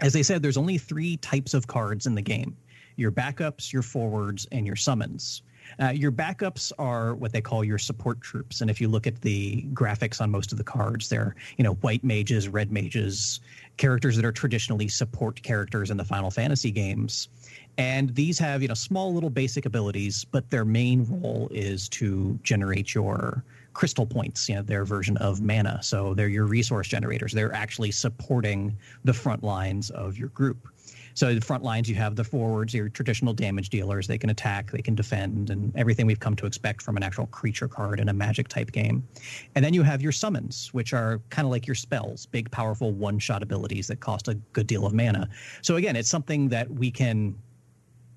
[0.00, 2.56] As they said there's only three types of cards in the game
[2.96, 5.42] your backups your forwards and your summons.
[5.82, 8.60] Uh, your backups are what they call your support troops.
[8.60, 11.74] And if you look at the graphics on most of the cards they're you know
[11.74, 13.40] white mages red mages
[13.76, 17.28] characters that are traditionally support characters in the final fantasy games.
[17.76, 22.38] And these have, you know, small little basic abilities, but their main role is to
[22.42, 23.44] generate your
[23.74, 25.80] crystal points, you know, their version of mana.
[25.82, 27.32] So they're your resource generators.
[27.32, 30.68] They're actually supporting the front lines of your group.
[31.14, 34.08] So the front lines, you have the forwards, your traditional damage dealers.
[34.08, 37.26] They can attack, they can defend, and everything we've come to expect from an actual
[37.26, 39.06] creature card in a magic type game.
[39.54, 42.90] And then you have your summons, which are kind of like your spells, big, powerful
[42.90, 45.28] one shot abilities that cost a good deal of mana.
[45.62, 47.36] So again, it's something that we can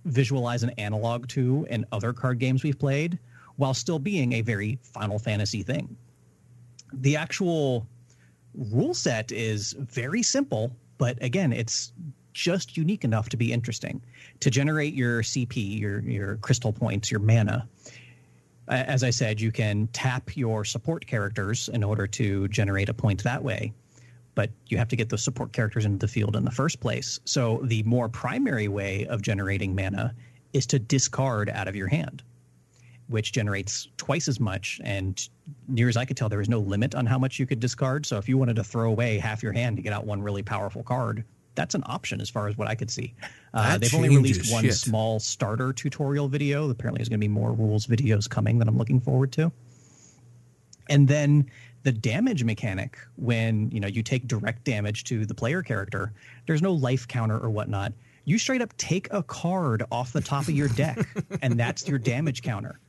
[0.05, 3.19] visualize an analog to in other card games we've played
[3.57, 5.95] while still being a very Final Fantasy thing.
[6.93, 7.85] The actual
[8.55, 11.91] rule set is very simple, but again, it's
[12.33, 14.01] just unique enough to be interesting.
[14.41, 17.67] To generate your CP, your your crystal points, your mana.
[18.67, 23.23] As I said, you can tap your support characters in order to generate a point
[23.23, 23.73] that way,
[24.35, 27.19] but you have to get those support characters into the field in the first place.
[27.23, 30.13] So the more primary way of generating mana
[30.53, 32.23] is to discard out of your hand,
[33.07, 34.81] which generates twice as much.
[34.83, 35.27] And
[35.67, 38.05] near as I could tell, there was no limit on how much you could discard.
[38.05, 40.43] So if you wanted to throw away half your hand to get out one really
[40.43, 41.23] powerful card,
[41.55, 43.13] that's an option as far as what I could see.
[43.53, 44.75] Uh, they've only released one shit.
[44.75, 46.69] small starter tutorial video.
[46.69, 49.51] Apparently, there's going to be more rules videos coming that I'm looking forward to.
[50.89, 51.49] And then
[51.83, 56.13] the damage mechanic, when you know you take direct damage to the player character,
[56.45, 57.93] there's no life counter or whatnot.
[58.25, 60.99] You straight up take a card off the top of your deck,
[61.41, 62.79] and that's your damage counter.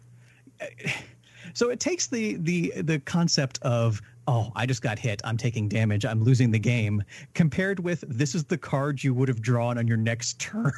[1.54, 5.68] So it takes the the the concept of oh I just got hit I'm taking
[5.68, 7.02] damage I'm losing the game
[7.34, 10.72] compared with this is the card you would have drawn on your next turn.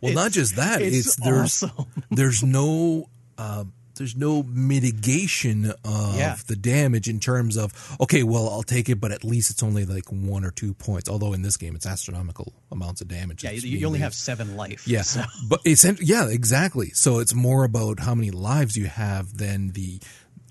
[0.00, 0.82] Well, not just that.
[0.82, 1.86] it's It's, there's awesome.
[2.10, 3.08] there's no
[3.38, 3.64] uh,
[3.96, 6.36] there's no mitigation of Yeah.
[6.46, 9.84] the damage in terms of okay, well I'll take it, but at least it's only
[9.84, 11.08] like one or two points.
[11.08, 13.44] Although in this game it's astronomical amounts of damage.
[13.44, 14.04] Yeah, you, you only used.
[14.04, 14.86] have seven life.
[14.86, 16.90] Yeah, so- but it's yeah, exactly.
[16.90, 20.00] So it's more about how many lives you have than the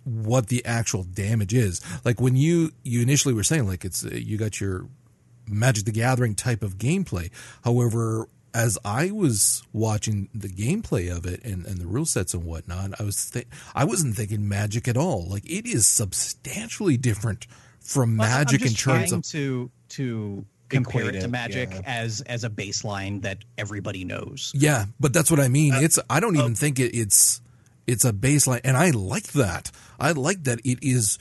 [0.03, 1.81] what the actual damage is.
[2.03, 4.87] Like when you you initially were saying like it's uh, you got your
[5.47, 7.29] Magic the Gathering type of gameplay.
[7.63, 12.45] However, as I was watching the gameplay of it and, and the rule sets and
[12.45, 15.27] whatnot, I was th- I wasn't thinking Magic at all.
[15.27, 17.47] Like it is substantially different
[17.81, 21.81] from Well, Magic in terms of to to compare Equate it to Magic yeah.
[21.85, 24.53] as as a baseline that everybody knows.
[24.55, 25.73] Yeah, but that's what I mean.
[25.73, 26.55] Uh, it's I don't even oh.
[26.55, 27.41] think it, it's
[27.85, 29.69] it's a baseline, and I like that.
[29.99, 31.19] I like that it is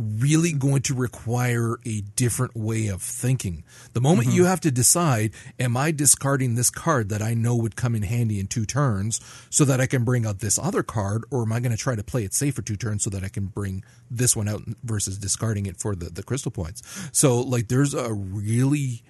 [0.00, 3.64] really going to require a different way of thinking.
[3.92, 4.36] The moment Mm-hmm.
[4.36, 8.02] you have to decide, am I discarding this card that I know would come in
[8.02, 9.20] handy in two turns
[9.50, 11.94] so that I can bring out this other card, or am I going to try
[11.94, 14.62] to play it safe for two turns so that I can bring this one out
[14.82, 16.82] versus discarding it for the, the crystal points?
[17.12, 19.02] So, like, there's a really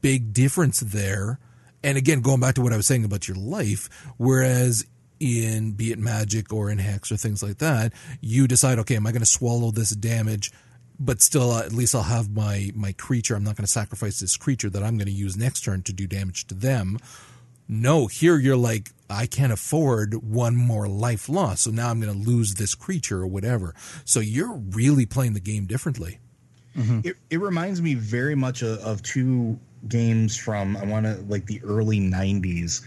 [0.00, 1.38] big difference there.
[1.82, 4.86] And again, going back to what I was saying about your life, whereas
[5.20, 9.06] in be it magic or in hex or things like that, you decide, okay, am
[9.06, 10.52] I going to swallow this damage?
[10.98, 13.34] But still, uh, at least I'll have my my creature.
[13.34, 15.92] I'm not going to sacrifice this creature that I'm going to use next turn to
[15.92, 16.98] do damage to them.
[17.66, 22.12] No, here you're like, I can't afford one more life loss, so now I'm going
[22.12, 23.74] to lose this creature or whatever.
[24.04, 26.18] So you're really playing the game differently.
[27.04, 29.58] It, it reminds me very much of, of two
[29.88, 32.82] games from I want to like the early '90s.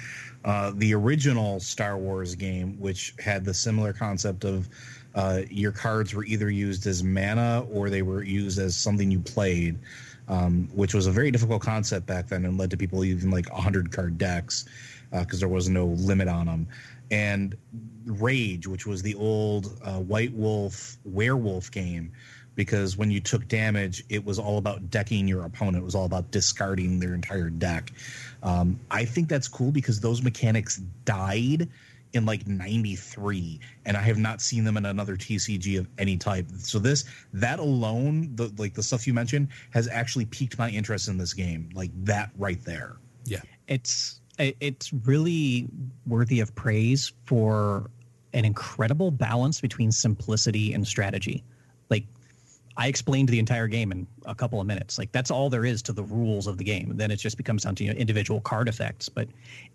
[0.46, 4.70] Uh, the original Star Wars game, which had the similar concept of
[5.16, 9.20] uh, your cards were either used as mana or they were used as something you
[9.20, 9.78] played,
[10.28, 13.52] um, which was a very difficult concept back then and led to people even like
[13.52, 14.66] 100 card decks
[15.12, 16.68] because there was no limit on them.
[17.10, 17.56] And
[18.06, 22.12] Rage, which was the old uh, White Wolf werewolf game,
[22.56, 25.78] because when you took damage, it was all about decking your opponent.
[25.78, 27.92] It was all about discarding their entire deck.
[28.44, 31.68] Um, I think that's cool because those mechanics died
[32.14, 36.46] in like 93 and i have not seen them in another tcg of any type
[36.58, 41.10] so this that alone the like the stuff you mentioned has actually piqued my interest
[41.10, 43.42] in this game like that right there Yeah.
[43.68, 45.68] it's it's really
[46.06, 47.90] worthy of praise for
[48.34, 51.44] an incredible balance between simplicity and strategy.
[52.78, 54.98] Like I explained the entire game in a couple of minutes.
[54.98, 56.94] Like that's all there is to the rules of the game.
[56.96, 59.10] Then it just becomes down to you know, individual card effects.
[59.10, 59.28] But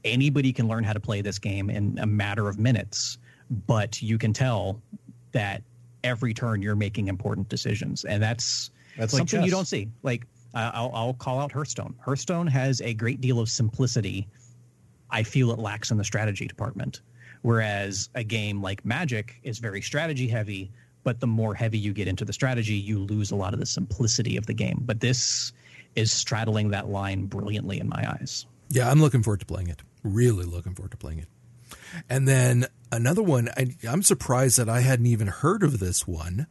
[0.04, 3.18] anybody can learn how to play this game in a matter of minutes.
[3.66, 4.80] But you can tell
[5.32, 5.62] that
[6.04, 9.88] every turn you're making important decisions, and that's That's like something you don't see.
[10.02, 11.94] Like uh, I'll, I'll call out Hearthstone.
[12.00, 14.28] Hearthstone has a great deal of simplicity.
[15.10, 17.02] I feel it lacks in the strategy department.
[17.42, 20.70] Whereas a game like Magic is very strategy heavy,
[21.04, 23.66] but the more heavy you get into the strategy, you lose a lot of the
[23.66, 24.78] simplicity of the game.
[24.82, 25.52] But this
[25.94, 28.46] is straddling that line brilliantly in my eyes.
[28.70, 29.82] Yeah, I'm looking forward to playing it.
[30.02, 31.28] Really looking forward to playing it.
[32.08, 36.46] And then another one, I, I'm surprised that I hadn't even heard of this one,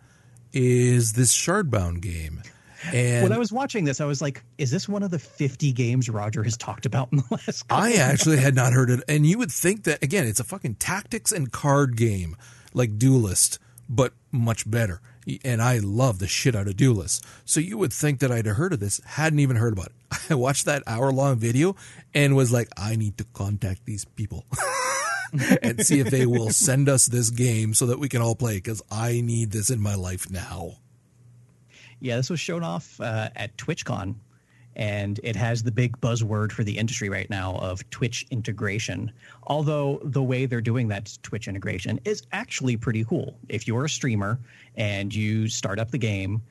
[0.53, 2.43] is this Shardbound game.
[2.91, 5.71] And when I was watching this, I was like, "Is this one of the 50
[5.71, 9.03] games Roger has talked about in the last?" couple I actually had not heard it.
[9.07, 12.35] And you would think that, again, it's a fucking tactics and card game
[12.73, 13.59] like Duelyst,
[13.91, 15.01] but much better.
[15.43, 17.23] And I love the shit out of Duelyst.
[17.45, 20.17] So you would think that I'd have heard of this, hadn't even heard about it.
[20.31, 21.75] I watched that hour long video
[22.13, 24.45] and was like, I need to contact these people.
[25.61, 28.55] and see if they will send us this game so that we can all play
[28.55, 30.77] because I need this in my life now.
[31.99, 34.15] Yeah, this was shown off uh, at TwitchCon,
[34.75, 39.11] and it has the big buzzword for the industry right now of Twitch integration.
[39.43, 43.37] Although the way they're doing that Twitch integration is actually pretty cool.
[43.49, 44.39] If you're a streamer
[44.75, 46.41] and you start up the game,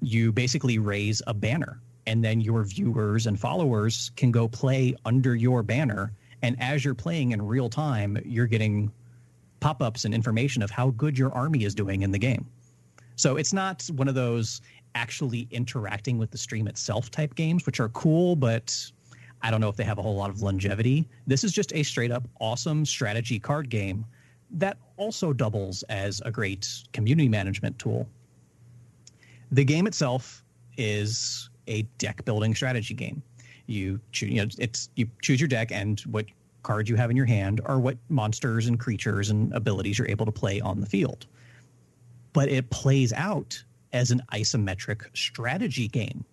[0.00, 5.34] you basically raise a banner, and then your viewers and followers can go play under
[5.34, 6.12] your banner.
[6.42, 8.92] And as you're playing in real time, you're getting
[9.60, 12.46] pop ups and information of how good your army is doing in the game.
[13.16, 14.60] So it's not one of those
[14.94, 18.90] actually interacting with the stream itself type games, which are cool, but
[19.42, 21.08] I don't know if they have a whole lot of longevity.
[21.26, 24.04] This is just a straight up awesome strategy card game
[24.50, 28.08] that also doubles as a great community management tool.
[29.52, 30.44] The game itself
[30.76, 33.22] is a deck building strategy game.
[33.66, 36.26] You choose, you know, it's you choose your deck and what
[36.62, 40.26] cards you have in your hand are what monsters and creatures and abilities you're able
[40.26, 41.26] to play on the field.
[42.32, 43.62] But it plays out
[43.92, 46.24] as an isometric strategy game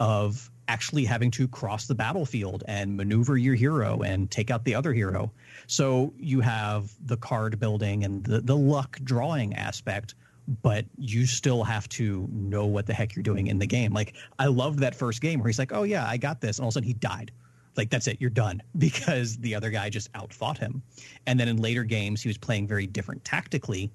[0.00, 4.74] of actually having to cross the battlefield and maneuver your hero and take out the
[4.74, 5.30] other hero.
[5.66, 10.14] So you have the card building and the, the luck drawing aspect,
[10.62, 13.92] but you still have to know what the heck you're doing in the game.
[13.92, 16.64] Like I loved that first game where he's like, "Oh yeah, I got this," and
[16.64, 17.30] all of a sudden he died.
[17.76, 20.82] Like that's it, you're done because the other guy just outfought him.
[21.26, 23.90] And then in later games, he was playing very different tactically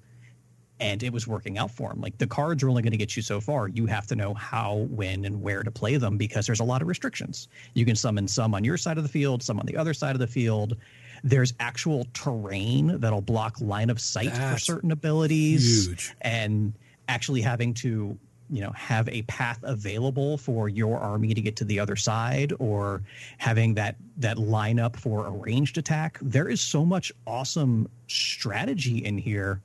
[0.80, 2.00] and it was working out for him.
[2.00, 3.68] Like the cards are only going to get you so far.
[3.68, 6.82] You have to know how, when, and where to play them because there's a lot
[6.82, 7.48] of restrictions.
[7.74, 10.16] You can summon some on your side of the field, some on the other side
[10.16, 10.76] of the field.
[11.22, 16.14] There's actual terrain that'll block line of sight for certain abilities, huge.
[16.22, 16.72] and
[17.08, 18.18] actually having to
[18.48, 22.52] you know have a path available for your army to get to the other side
[22.58, 23.02] or
[23.38, 29.16] having that that lineup for a ranged attack there is so much awesome strategy in
[29.16, 29.60] here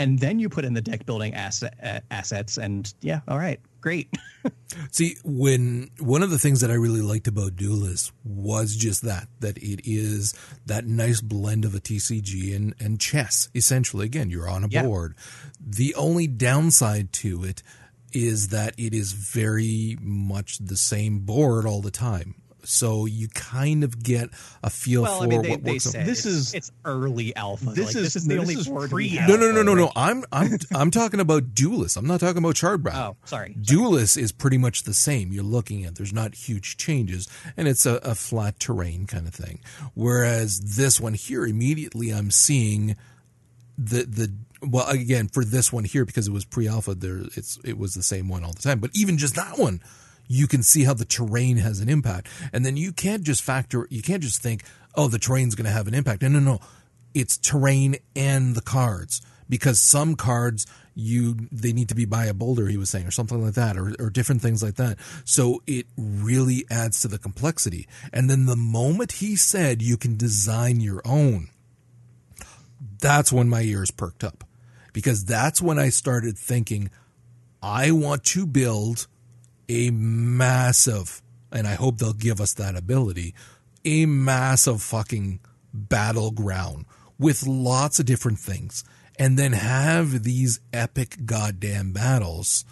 [0.00, 3.60] and then you put in the deck building asset, uh, assets and yeah all right
[3.80, 4.08] great
[4.90, 9.28] See, when one of the things that I really liked about Duelyst was just that,
[9.40, 10.32] that it is
[10.64, 14.06] that nice blend of a TCG and, and chess, essentially.
[14.06, 14.84] Again, you're on a Yeah.
[14.84, 15.14] board.
[15.60, 17.62] The only downside to it
[18.12, 22.36] is that it is very much the same board all the time.
[22.64, 24.30] So you kind of get
[24.62, 25.86] a feel well for i mean they, what they works.
[25.86, 28.40] on- said This it's, is- it's early alpha this Like, is- this is the this
[28.42, 29.28] only is board we pre- have.
[29.28, 29.92] no, no, no, no, no.
[29.96, 31.96] I'm I'm I'm talking about Duelyst.
[31.96, 32.94] I'm not talking about Shardbound.
[32.94, 35.32] oh sorry Duelyst is pretty much the same.
[35.32, 39.34] You're looking at there's not huge changes, and it's a, a flat terrain kind of
[39.34, 39.60] thing.
[39.94, 42.96] Whereas this one here, immediately I'm seeing
[43.78, 44.32] the the
[44.62, 46.94] well again for this one here because it was pre-alpha.
[46.94, 48.78] There it's it was the same one all the time.
[48.80, 49.80] But even just that one,
[50.30, 53.86] you can see how the terrain has an impact, and then you can't just factor.
[53.90, 54.62] You can't just think,
[54.94, 56.22] oh, the terrain's going to have an impact.
[56.22, 56.60] No, no, no.
[57.14, 62.34] It's terrain and the cards because some cards you they need to be by a
[62.34, 65.62] boulder he was saying or something like that or, or different things like that so
[65.66, 70.80] it really adds to the complexity and then the moment he said you can design
[70.80, 71.48] your own
[73.00, 74.44] that's when my ears perked up
[74.92, 76.90] because that's when I started thinking,
[77.62, 79.06] I want to build
[79.70, 83.34] a massive, and I hope they'll give us that ability,
[83.84, 85.38] a massive fucking
[85.72, 86.86] battleground
[87.20, 88.82] with lots of different things,
[89.16, 92.64] and then have these epic goddamn battles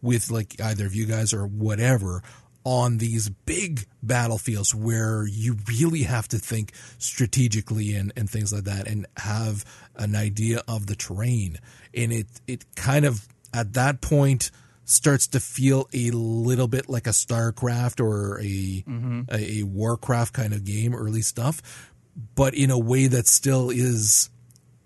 [0.00, 2.22] with like either of you guys or whatever
[2.64, 8.64] on these big battlefields where you really have to think strategically and, and things like
[8.64, 9.64] that and have
[9.96, 11.58] an idea of the terrain.
[11.94, 14.50] And it, it kind of at that point
[14.86, 18.44] starts to feel a little bit like a StarCraft or a,
[18.88, 19.22] mm-hmm.
[19.30, 21.92] a, a Warcraft kind of game, early stuff,
[22.34, 24.30] but in a way that still is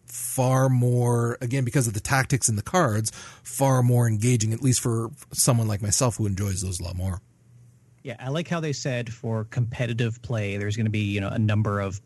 [0.06, 3.12] far more again because of the tactics and the cards
[3.44, 7.20] far more engaging at least for someone like myself who enjoys those a lot more.
[8.02, 11.28] Yeah, I like how they said for competitive play, there's going to be you know
[11.28, 12.00] a number of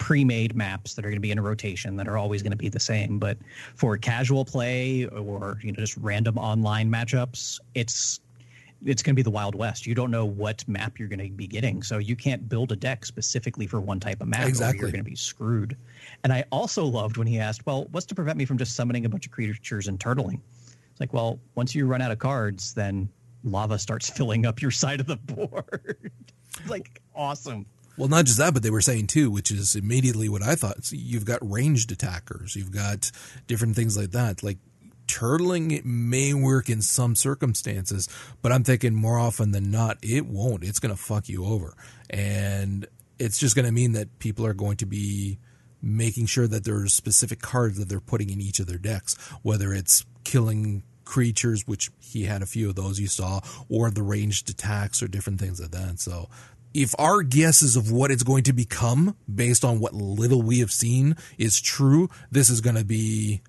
[0.00, 2.56] pre-made maps that are going to be in a rotation that are always going to
[2.56, 3.18] be the same.
[3.20, 3.38] But
[3.76, 8.18] for casual play or you know just random online matchups, it's
[8.84, 9.86] it's going to be the Wild West.
[9.86, 12.76] You don't know what map you're going to be getting, so you can't build a
[12.76, 14.48] deck specifically for one type of map.
[14.48, 14.78] Exactly.
[14.78, 15.76] Or you're going to be screwed.
[16.24, 19.04] And I also loved when he asked, "Well, what's to prevent me from just summoning
[19.04, 20.40] a bunch of creatures and turtling?"
[20.90, 23.08] It's like, well, once you run out of cards, then
[23.44, 26.10] lava starts filling up your side of the board.
[26.66, 27.66] like awesome.
[28.00, 30.86] Well, not just that, but they were saying too, which is immediately what I thought.
[30.86, 33.10] So you've got ranged attackers, you've got
[33.46, 34.42] different things like that.
[34.42, 34.56] Like
[35.06, 38.08] turtling, it may work in some circumstances,
[38.40, 40.64] but I'm thinking more often than not, it won't.
[40.64, 41.74] It's going to fuck you over.
[42.08, 42.86] And
[43.18, 45.38] it's just going to mean that people are going to be
[45.82, 49.74] making sure that there's specific cards that they're putting in each of their decks, whether
[49.74, 54.48] it's killing creatures, which he had a few of those you saw, or the ranged
[54.48, 56.00] attacks or different things like that.
[56.00, 56.30] So
[56.72, 60.70] if our guesses of what it's going to become based on what little we have
[60.70, 63.40] seen is true, this is going to be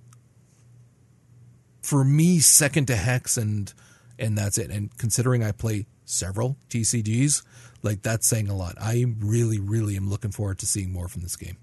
[1.82, 3.74] for me second to Hex and
[4.20, 4.70] and that's it.
[4.70, 7.44] And considering I play several TCGs,
[7.82, 8.76] like that's saying a lot.
[8.80, 11.58] I really really am looking forward to seeing more from this game.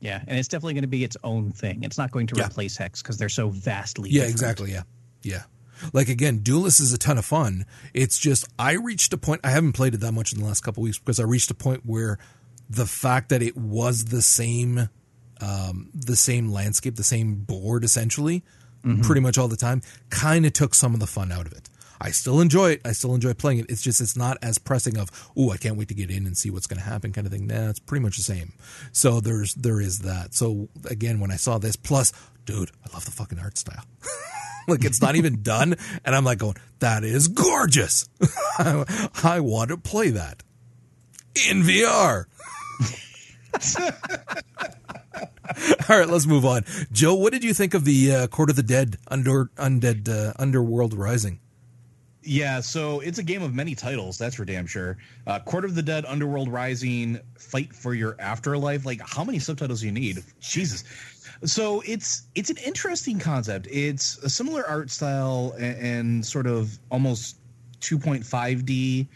[0.00, 1.82] Yeah, and it's definitely going to be its own thing.
[1.82, 2.46] It's not going to Yeah.
[2.46, 4.32] replace Hex because they're so vastly Yeah, different.
[4.34, 4.72] exactly.
[4.72, 4.82] Yeah.
[5.24, 5.42] Yeah.
[5.92, 7.66] Like again, Duelyst is a ton of fun.
[7.94, 10.62] It's just I reached a point I haven't played it that much in the last
[10.62, 12.18] couple weeks because I reached a point where
[12.68, 14.88] the fact that it was the same
[15.40, 18.42] um, the same landscape, the same board essentially,
[19.02, 21.68] pretty much all the time, kind of took some of the fun out of it.
[22.00, 22.82] I still enjoy it.
[22.84, 23.66] I still enjoy playing it.
[23.68, 26.36] It's just it's not as pressing of oh I can't wait to get in and
[26.36, 27.46] see what's going to happen kind of thing.
[27.46, 28.52] Nah, it's pretty much the same.
[28.92, 30.34] So there's there is that.
[30.34, 32.12] So again, when I saw this, plus,
[32.44, 33.84] dude, I love the fucking art style.
[34.68, 38.08] like it's not even done, and I'm like going, that is gorgeous.
[38.58, 40.42] I, I want to play that
[41.48, 42.26] in VR.
[45.88, 46.64] All right, let's move on.
[46.92, 50.34] Joe, what did you think of the uh, Court of the Dead under undead uh,
[50.38, 51.40] Underworld Rising?
[52.28, 54.98] Yeah, so it's a game of many titles, that's for damn sure.
[55.26, 58.84] Uh, Court of the Dead, Underworld Rising, Fight for Your Afterlife.
[58.84, 60.22] Like, how many subtitles do you need?
[60.38, 60.84] Jesus.
[61.44, 63.66] So it's it's an interesting concept.
[63.70, 67.38] It's a similar art style and, and sort of almost
[67.80, 69.06] 2.5D,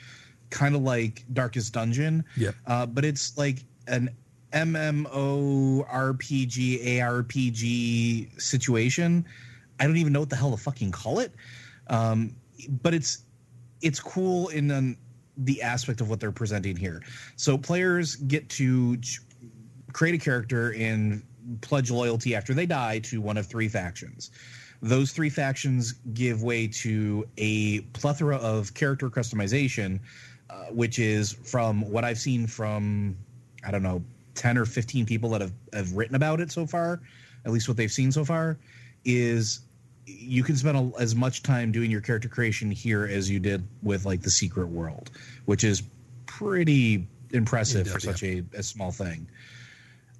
[0.48, 2.24] kind of like Darkest Dungeon.
[2.34, 2.52] Yeah.
[2.66, 3.58] Uh, but it's like
[3.88, 4.08] an
[4.54, 9.26] MMO RPG ARPG situation.
[9.78, 11.34] I don't even know what the hell to fucking call it.
[11.88, 12.36] Um,
[12.68, 13.24] but it's
[13.80, 14.96] it's cool in um,
[15.36, 17.02] the aspect of what they're presenting here.
[17.36, 19.20] So players get to ch-
[19.92, 21.22] create a character and
[21.60, 24.30] pledge loyalty after they die to one of three factions.
[24.80, 30.00] Those three factions give way to a plethora of character customization,
[30.50, 33.16] uh, which is from what I've seen from
[33.64, 34.02] I don't know
[34.34, 37.00] ten or fifteen people that have have written about it so far,
[37.44, 38.58] at least what they've seen so far,
[39.04, 39.60] is
[40.18, 43.66] you can spend a, as much time doing your character creation here as you did
[43.82, 45.10] with like the secret world
[45.46, 45.82] which is
[46.26, 49.26] pretty impressive It for does, such a, a small thing.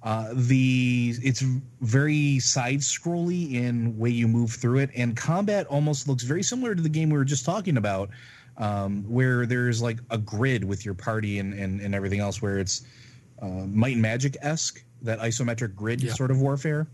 [0.01, 1.41] Uh, the it's
[1.79, 6.75] very side scrolly in way you move through it and combat almost looks very similar
[6.75, 8.09] to the game we were just talking about
[8.57, 12.59] um, where there's like a grid with your party and, and, and everything else where
[12.59, 12.81] it's
[13.41, 16.13] uh, might and magic esque that isometric grid Yeah.
[16.13, 16.85] sort of warfare.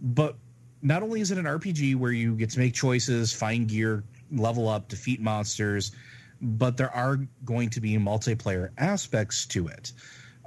[0.00, 0.36] But
[0.82, 4.02] not only is it an RPG where you get to make choices, find gear,
[4.32, 5.92] level up, defeat monsters,
[6.40, 9.92] but there are going to be multiplayer aspects to it.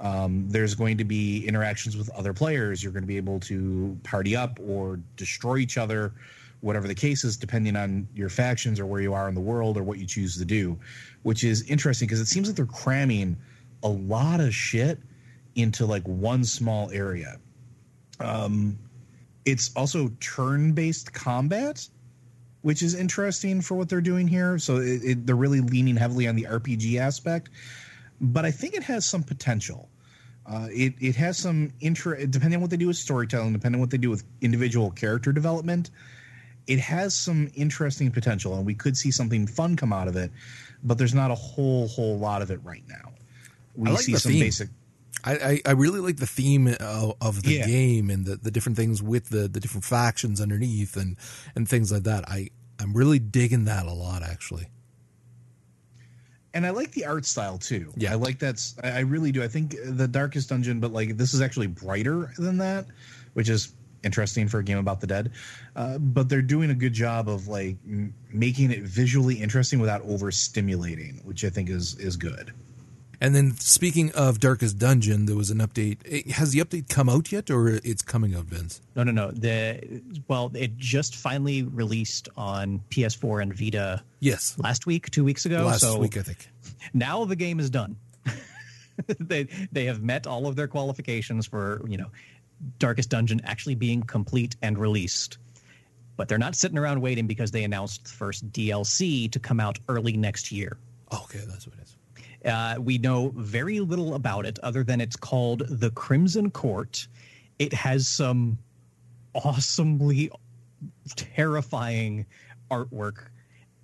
[0.00, 2.82] Um, there's going to be interactions with other players.
[2.82, 6.12] You're going to be able to party up or destroy each other,
[6.62, 9.76] whatever the case is, depending on your factions or where you are in the world
[9.76, 10.76] or what you choose to do,
[11.22, 13.36] which is interesting because it seems like they're cramming
[13.84, 14.98] a lot of shit
[15.54, 17.38] into like one small area
[19.44, 21.88] it's also turn-based combat
[22.62, 24.58] which is interesting for what they're doing here.
[24.58, 27.50] So it, it, they're really leaning heavily on the rpg aspect
[28.20, 29.88] but i think it has some potential.
[30.46, 33.80] Uh, it, it has some inter depending on what they do with storytelling depending on
[33.80, 35.90] what they do with individual character development
[36.66, 40.30] it has some interesting potential and we could see something fun come out of it
[40.84, 43.12] but there's not a whole whole lot of it right now.
[43.74, 44.40] We I like see the some theme.
[44.40, 44.68] basic
[45.22, 47.66] I, I, I really like the theme of, of the Yeah.
[47.66, 51.16] game and the, the different things with the, the different factions underneath and,
[51.54, 52.28] and things like that.
[52.28, 54.66] I, I'm really digging that a lot, actually.
[56.52, 57.92] and I like the art style too.
[57.96, 58.12] Yeah.
[58.12, 59.42] I like that's I I really do.
[59.42, 62.86] I think the Darkest Dungeon, but like this is actually brighter than that,
[63.34, 63.72] which is
[64.04, 65.32] interesting for a game about the dead.
[65.74, 70.06] Uh, but they're doing a good job of like m- making it visually interesting without
[70.06, 72.52] overstimulating, which I think is is good.
[73.20, 75.98] And then speaking of Darkest Dungeon, there was an update.
[76.08, 78.80] Eh, Has the update come out yet, or it's coming out, Vince?
[78.96, 79.30] No, no, no.
[79.30, 85.46] The well, it just finally released on PS4 and Vita Yes, last week, two weeks
[85.46, 85.64] ago.
[85.64, 86.48] last so week I think.
[86.92, 87.96] now the game is done.
[89.20, 92.10] they they have met all of their qualifications for you know
[92.78, 95.38] Darkest Dungeon actually being complete and released.
[96.16, 99.78] But they're not sitting around waiting because they announced the first DLC to come out
[99.88, 100.76] early next year.
[101.12, 101.96] Okay, that's what it is.
[102.44, 107.06] Uh, we know very little about it other than it's called the Crimson Court.
[107.58, 108.58] It has some
[109.34, 110.30] awesomely
[111.16, 112.26] terrifying
[112.70, 113.26] artwork.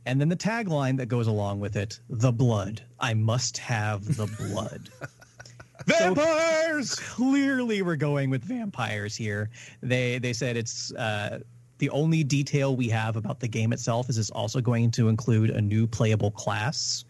[0.07, 2.83] And then the tagline that goes along with it the blood.
[2.99, 4.89] I must have the blood.
[5.87, 6.95] Vampires.
[6.95, 9.51] Clearly, we're going with vampires here.
[9.83, 11.41] They they said it's uh,
[11.79, 15.51] the only detail we have about the game itself is it's also going to include
[15.51, 17.05] a new playable class.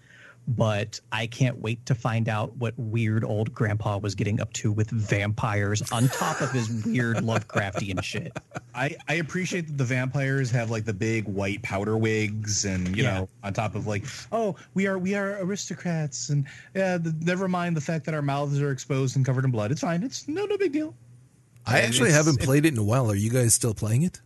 [0.48, 4.72] But I can't wait to find out what weird old grandpa was getting up to
[4.72, 8.36] with vampires on top of his weird Lovecraftian shit.
[8.74, 13.04] I, I appreciate that the vampires have like the big white powder wigs and you
[13.04, 13.18] Yeah.
[13.20, 17.46] know on top of like oh we are we are aristocrats and yeah the, never
[17.46, 20.26] mind the fact that our mouths are exposed and covered in blood it's fine it's
[20.26, 20.94] no no big deal
[21.66, 23.10] I And actually haven't played it in a while.
[23.10, 24.20] Are you guys still playing it?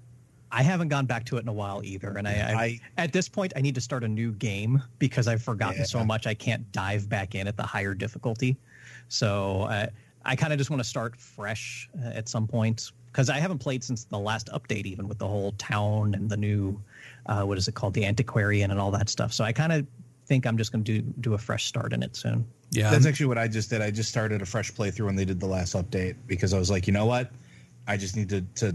[0.54, 3.12] I haven't gone back to it in a while either, and I, I, I- at
[3.12, 6.34] this point I need to start a new game because I've forgotten so much I
[6.34, 8.56] can't dive back in at the higher difficulty.
[9.08, 9.86] So uh,
[10.24, 13.58] I kind of just want to start fresh uh, at some point because I haven't
[13.58, 16.80] played since the last update, even with the whole town and the new
[17.26, 19.32] uh, what is it called, the antiquarian and all that stuff.
[19.32, 19.84] So I kind of
[20.26, 22.46] think I'm just going to do do a fresh start in it soon.
[22.70, 25.24] Yeah, that's actually what I just did I just started a fresh playthrough when they
[25.24, 27.30] did the last update because I was like you know what
[27.88, 28.74] I just need to to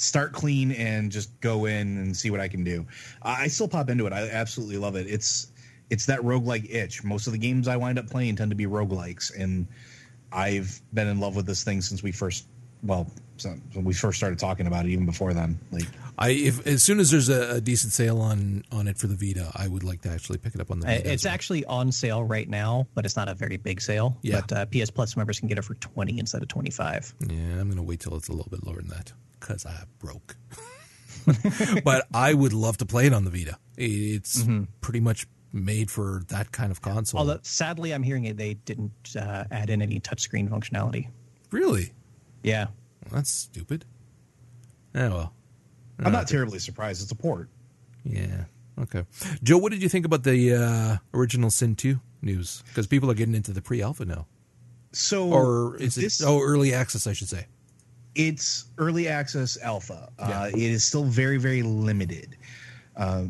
[0.00, 2.86] start clean and just go in and see what I can do
[3.22, 5.48] I I still pop into it I absolutely love it it's
[5.90, 8.66] it's that roguelike itch most of the games I wind up playing tend to be
[8.66, 9.66] roguelikes and
[10.32, 12.46] I've been in love with this thing since we first
[12.82, 15.86] well so when we first started talking about it even before then like
[16.18, 19.14] I if as soon as there's a, a decent sale on on it for the
[19.16, 21.12] Vita, I would like to actually pick it up on the Uh, Vita.
[21.12, 21.32] It's well.
[21.32, 24.18] actually on sale right now, but it's not a very big sale.
[24.20, 24.42] Yeah.
[24.46, 27.14] But uh, PS Plus members can get it for twenty instead of twenty five.
[27.26, 30.36] Yeah, I'm gonna wait till it's a little bit lower than that because I broke.
[31.84, 33.56] but I would love to play it on the Vita.
[33.76, 34.44] It's
[34.80, 37.20] pretty much made for that kind of console.
[37.20, 41.08] Although sadly, I'm hearing it they didn't uh, add in any touchscreen functionality.
[41.50, 41.92] really,
[42.42, 42.66] Yeah,
[43.04, 43.84] well, that's stupid.
[44.94, 45.34] Oh well,
[46.00, 47.48] I'm not terribly surprised it's a port
[48.02, 48.44] yeah,
[48.80, 49.04] okay.
[49.42, 52.62] Joe, what did you think about the uh, original Sin Two news?
[52.68, 54.26] Because people are getting into the pre-alpha now,
[54.92, 56.24] so or is this- it?
[56.26, 57.46] Oh, early access, I should say.
[58.14, 60.10] It's early access alpha.
[60.18, 62.36] Uh, It is still very, very limited.
[62.96, 63.26] Uh,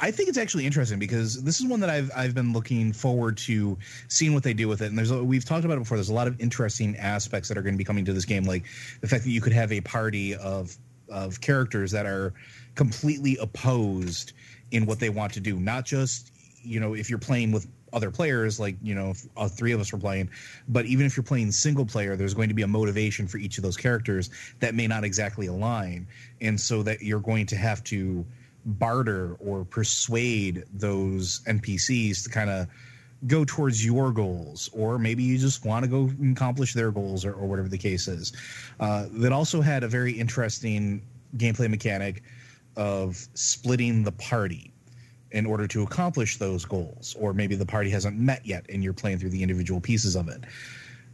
[0.00, 3.36] I think it's actually interesting because this is one that I've I've been looking forward
[3.38, 3.76] to
[4.08, 4.86] seeing what they do with it.
[4.86, 5.96] And there's a, we've talked about it before.
[5.96, 8.44] There's a lot of interesting aspects that are going to be coming to this game,
[8.44, 8.64] like
[9.00, 10.76] the fact that you could have a party of
[11.08, 12.32] of characters that are
[12.74, 14.32] completely opposed
[14.70, 15.60] in what they want to do.
[15.60, 19.48] Not just you know if you're playing with other players like you know if all
[19.48, 20.30] three of us were playing.
[20.68, 23.58] But even if you're playing single player there's going to be a motivation for each
[23.58, 24.30] of those characters
[24.60, 26.06] that may not exactly align.
[26.40, 28.24] And so that you're going to have to
[28.64, 32.68] barter or persuade those npcs to kind of
[33.26, 37.32] go towards your goals or maybe you just want to go accomplish their goals or,
[37.34, 38.32] or whatever the case is.
[38.80, 41.02] Uh, that also had a very interesting
[41.36, 42.22] gameplay mechanic
[42.76, 44.71] of splitting the party
[45.32, 48.92] in order to accomplish those goals or maybe the party hasn't met yet and you're
[48.92, 50.44] playing through the individual pieces of it.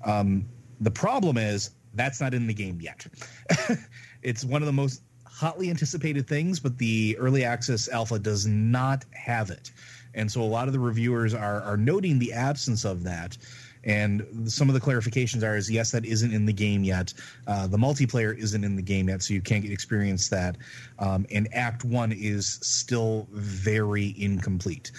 [0.05, 0.47] Um,
[0.81, 3.07] the problem is that's not in the game yet.
[4.21, 9.05] It's one of the most hotly anticipated things but the early access alpha does not
[9.13, 9.71] have it.
[10.15, 13.39] And so a lot of the reviewers are are noting the absence of that
[13.89, 17.13] and some of the clarifications are is yes that isn't in the game yet
[17.47, 20.57] uh, the multiplayer isn't in the game yet so you can't get experience that
[20.99, 24.93] um, and act one is still very incomplete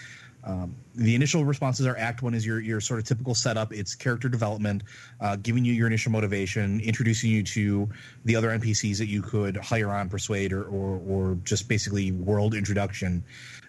[0.44, 3.74] um, the initial responses are Act One is your your sort of typical setup.
[3.74, 4.84] It's character development,
[5.20, 7.90] uh, giving you your initial motivation, introducing you to
[8.26, 12.54] the other NPCs that you could hire on, persuade, or or, or just basically world
[12.54, 13.24] introduction.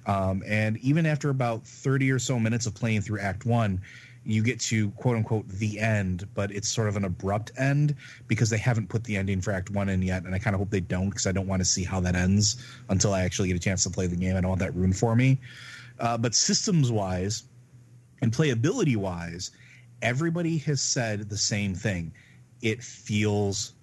[0.07, 3.81] Um, and even after about thirty or so minutes of playing through Act One,
[4.25, 7.97] you get to quote unquote the end, but it's sort of an abrupt end
[8.29, 10.61] because they haven't put the ending for Act One in yet, and I kind of
[10.61, 12.57] hope they don't because I don't want to see how that ends
[12.91, 14.37] until I actually get a chance to play the game.
[14.37, 15.39] I don't want that ruined for me.
[15.99, 17.45] Uh, but systems wise
[18.23, 19.51] and playability wise,
[20.03, 22.13] everybody has said the same thing.
[22.63, 23.75] It feels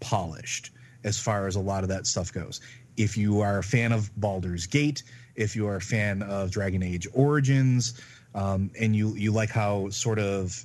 [0.00, 0.70] polished
[1.04, 2.60] as far as a lot of that stuff goes.
[2.96, 5.02] If you are a fan of Baldur's Gate,
[5.34, 8.00] if you are a fan of Dragon Age Origins,
[8.34, 10.64] um, and you you like how sort of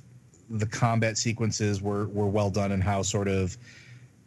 [0.50, 3.56] the combat sequences were were well done and how sort of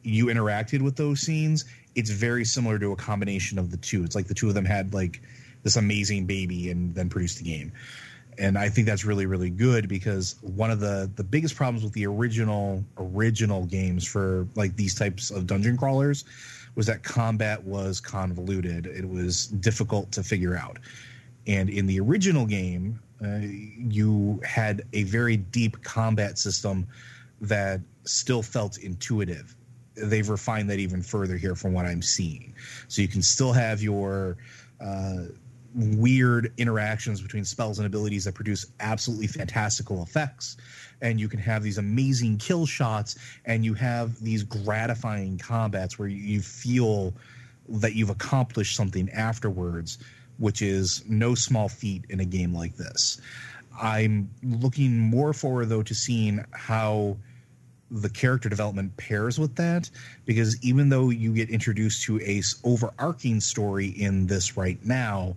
[0.04, 1.66] you interacted with those scenes,
[1.96, 4.04] it's very similar to a combination of the two.
[4.04, 5.22] It's like the two of them had like
[5.64, 7.72] this amazing baby and then produced the game.
[8.38, 11.94] And I think that's really, really good because one of the the biggest problems with
[11.94, 16.24] the original original games for like these types of dungeon crawlers
[16.76, 18.86] was that combat was convoluted.
[18.86, 20.80] It was difficult to figure out.
[21.46, 26.88] And in the original game, uh, you had a very deep combat system
[27.40, 29.56] that still felt intuitive.
[29.96, 32.54] They've refined that even further here from what I'm seeing.
[32.88, 34.38] So you can still have your
[34.80, 35.26] uh,
[35.74, 40.58] weird interactions between spells and abilities that produce absolutely fantastical effects
[41.02, 46.08] and you can have these amazing kill shots and you have these gratifying combats where
[46.08, 47.14] you feel
[47.68, 49.98] that you've accomplished something afterwards
[50.42, 53.22] which is no small feat in a game like this.
[53.80, 57.18] I'm looking more forward though to seeing how
[57.92, 59.90] the character development pairs with that
[60.26, 65.36] because even though you get introduced to a overarching story in this right now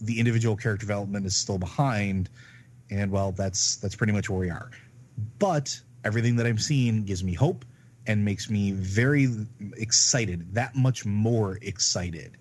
[0.00, 2.28] the individual character development is still behind
[2.90, 4.70] and well that's that's pretty much where we are.
[5.38, 7.64] But everything that i'm seeing gives me hope
[8.06, 9.28] and makes me very
[9.76, 12.36] excited that much more excited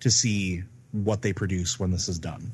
[0.00, 0.62] to see
[0.92, 2.52] what they produce when this is done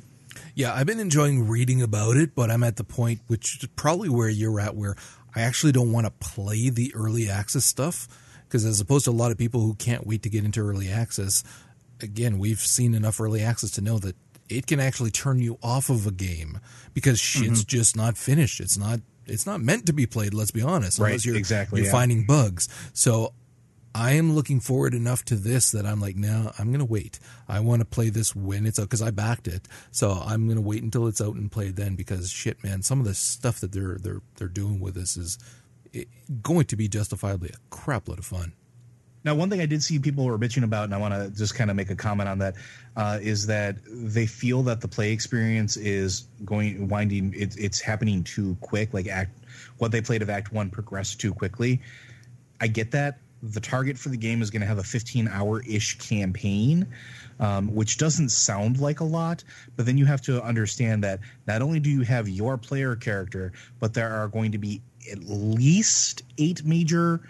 [0.54, 4.08] yeah i've been enjoying reading about it but i'm at the point which is probably
[4.08, 4.94] where you're at where
[5.34, 8.08] i actually don't want to play the early access stuff
[8.44, 10.90] because as opposed to a lot of people who can't wait to get into early
[10.90, 11.42] access
[12.00, 14.14] again we've seen enough early access to know that
[14.48, 16.60] it can actually turn you off of a game
[16.94, 17.66] because shit's mm-hmm.
[17.66, 18.60] just not finished.
[18.60, 20.34] It's not it's not meant to be played.
[20.34, 20.98] Let's be honest.
[20.98, 21.22] Right.
[21.24, 21.80] You're, exactly.
[21.80, 21.92] You're yeah.
[21.92, 22.68] finding bugs.
[22.92, 23.32] So
[23.96, 27.18] I am looking forward enough to this that I'm like, no, I'm going to wait.
[27.48, 29.66] I want to play this when it's out because I backed it.
[29.90, 33.00] So I'm going to wait until it's out and play then because shit, man, some
[33.00, 35.38] of the stuff that they're they're they're doing with this is
[36.42, 38.52] going to be justifiably a crap load of fun.
[39.24, 41.54] Now, one thing I did see people were bitching about, and I want to just
[41.54, 42.54] kind of make a comment on that,
[42.96, 47.32] uh, is that they feel that the play experience is going winding.
[47.34, 48.92] It, it's happening too quick.
[48.92, 49.38] Like act,
[49.78, 51.80] what they played of Act One progressed too quickly.
[52.60, 53.20] I get that.
[53.42, 56.86] The target for the game is going to have a 15 hour ish campaign,
[57.38, 59.44] um, which doesn't sound like a lot.
[59.76, 63.52] But then you have to understand that not only do you have your player character,
[63.78, 64.80] but there are going to be
[65.10, 67.20] at least eight major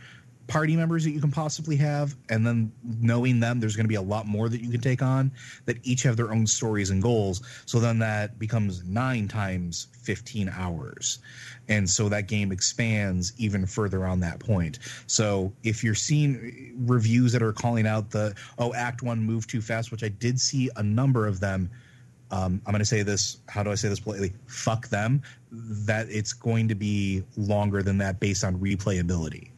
[0.47, 3.97] party members that you can possibly have and then knowing them there's going to be
[3.97, 5.31] a lot more that you can take on
[5.65, 10.49] that each have their own stories and goals so then that becomes 9 times 15
[10.49, 11.19] hours
[11.69, 17.33] and so that game expands even further on that point so if you're seeing reviews
[17.33, 20.71] that are calling out the oh act 1 move too fast which I did see
[20.77, 21.71] a number of them
[22.33, 23.37] um, I'm going to say this.
[23.49, 24.33] How do I say this politely?
[24.49, 25.23] Fuck them.
[25.53, 29.51] That it's going to be longer than that based on replayability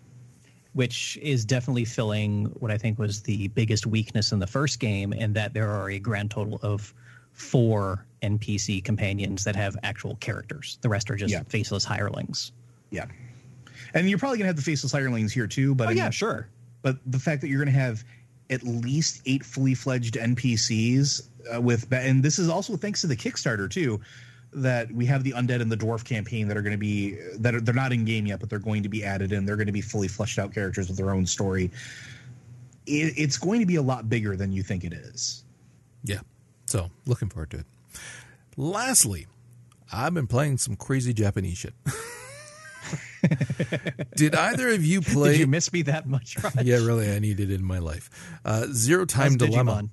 [0.78, 5.12] which is definitely filling what I think was the biggest weakness in the first game,
[5.12, 6.94] in that there are a grand total of
[7.32, 10.78] four NPC companions that have actual characters.
[10.82, 11.42] The rest are just yeah.
[11.48, 12.52] faceless hirelings.
[12.90, 13.06] Yeah.
[13.92, 15.98] And you're probably going to have the faceless hirelings here too, but oh, I mean,
[15.98, 16.46] yeah, sure.
[16.82, 18.04] But the fact that you're going to have
[18.48, 23.16] at least eight fully fledged NPCs uh, with, and this is also thanks to the
[23.16, 24.00] Kickstarter too,
[24.52, 27.54] that we have the undead and the dwarf campaign that are going to be that
[27.54, 29.44] are, they're not in game yet, but they're going to be added in.
[29.44, 31.70] They're going to be fully fleshed out characters with their own story.
[32.86, 35.44] It, it's going to be a lot bigger than you think it is.
[36.02, 36.20] Yeah,
[36.66, 37.66] so looking forward to it.
[38.56, 39.26] Lastly,
[39.92, 41.74] I've been playing some crazy Japanese shit.
[44.16, 45.30] Did either of you play?
[45.32, 46.36] Did you miss me that much?
[46.42, 46.54] Raj?
[46.62, 47.12] Yeah, really.
[47.12, 48.10] I needed it in my life.
[48.44, 49.72] Uh, Zero Time How's Dilemma.
[49.72, 49.90] Digimon?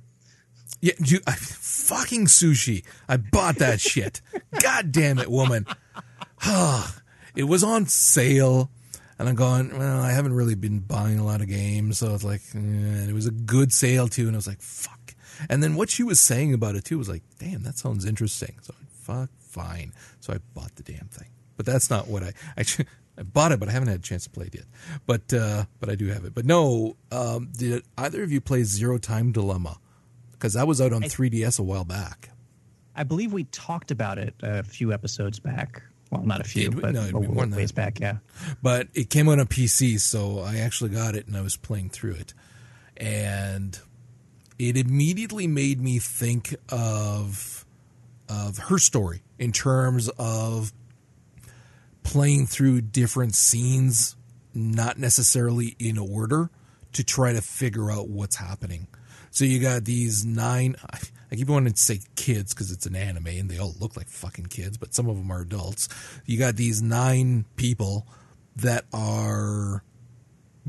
[0.82, 2.84] Yeah, you, I, fucking sushi.
[3.08, 4.22] I bought that shit.
[4.62, 5.66] God damn it, woman.
[7.36, 8.70] it was on sale.
[9.18, 12.00] And I'm going, well, I haven't really been buying a lot of games.
[12.00, 14.28] So it's like, eh, it was a good sale too.
[14.28, 15.16] And I was like, fuck.
[15.50, 18.56] And then what she was saying about it too was like, damn, that sounds interesting.
[18.62, 19.94] So fuck, fine.
[20.20, 21.30] So I bought the damn thing.
[21.56, 22.66] But that's not what I, I,
[23.18, 24.66] I bought it, but I haven't had a chance to play it yet.
[25.06, 26.36] But, uh, but I do have it.
[26.36, 29.78] But no, um, did either of you play Zero Time Dilemma?
[30.38, 32.30] Because that was out on I, 3DS a while back.
[32.96, 35.82] I believe we talked about it a few episodes back.
[36.12, 37.76] Well, not a few, but no, a ways that.
[37.76, 38.18] back, yeah.
[38.62, 41.90] But it came out on PC, so I actually got it and I was playing
[41.90, 42.34] through it,
[42.96, 43.78] and
[44.60, 47.66] it immediately made me think of
[48.30, 50.74] of her story in terms of
[52.04, 54.16] playing through different scenes,
[54.54, 56.50] not necessarily in order,
[56.94, 58.88] to try to figure out what's happening.
[59.36, 60.78] So you got these nine.
[61.30, 64.08] I keep wanting to say kids because it's an anime and they all look like
[64.08, 65.90] fucking kids, but some of them are adults.
[66.26, 68.08] You got these nine people
[68.56, 69.84] that are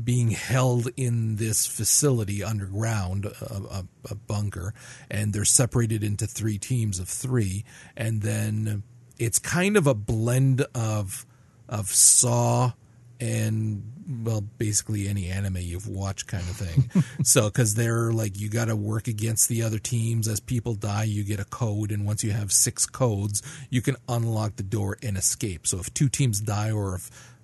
[0.03, 4.73] being held in this facility underground, a, a, a, bunker,
[5.09, 7.63] and they're separated into three teams of three,
[7.95, 8.83] and then
[9.17, 11.25] it's kind of a blend of
[11.69, 12.73] of Saw
[13.19, 13.93] and
[14.23, 17.03] well, basically any anime you've watched, kind of thing.
[17.23, 21.03] so, because they're like you got to work against the other teams as people die,
[21.03, 24.97] you get a code, and once you have six codes, you can unlock the door
[25.03, 25.67] and escape.
[25.67, 27.35] So, if two teams die or if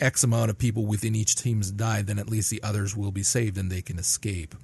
[0.00, 3.22] X amount of people within each team's die, then at least the others will be
[3.22, 4.54] saved and they can escape.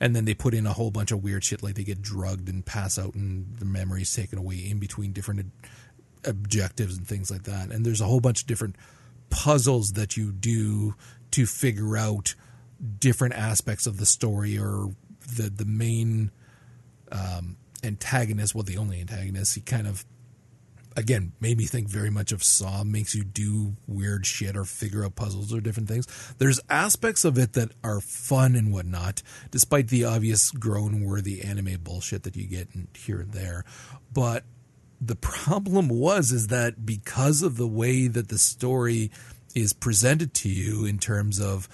[0.00, 2.48] And then they put in a whole bunch of weird shit like they get drugged
[2.48, 5.68] and pass out and the memories taken away in between different uh,
[6.24, 7.70] objectives and things like that.
[7.70, 8.76] And there's a whole bunch of different
[9.30, 10.94] puzzles that you do
[11.32, 12.34] to figure out
[12.98, 14.90] different aspects of the story or
[15.36, 16.30] the the main
[17.10, 19.54] um, antagonist, well, the only antagonist.
[19.54, 20.04] He kind of
[20.96, 22.84] again made me think very much of Saw.
[22.84, 26.06] Makes you do weird shit or figure out puzzles or different things.
[26.38, 31.78] There's aspects of it that are fun and whatnot, despite the obvious groan worthy anime
[31.82, 33.64] bullshit that you get here and there.
[34.12, 34.44] But
[35.00, 39.10] the problem was is that because of the way that the story
[39.54, 41.68] is presented to you in terms of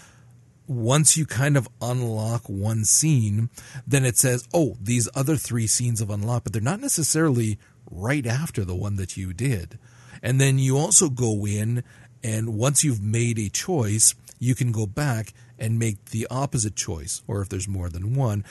[0.66, 3.51] once you kind of unlock one scene,
[3.87, 7.59] then it says, oh, these other three scenes have unlocked, but they're not necessarily
[7.91, 9.79] right after the one that you did.
[10.22, 11.85] And then you also go in,
[12.22, 17.22] and once you've made a choice, you can go back and make the opposite choice,
[17.29, 18.45] or if there's more than one,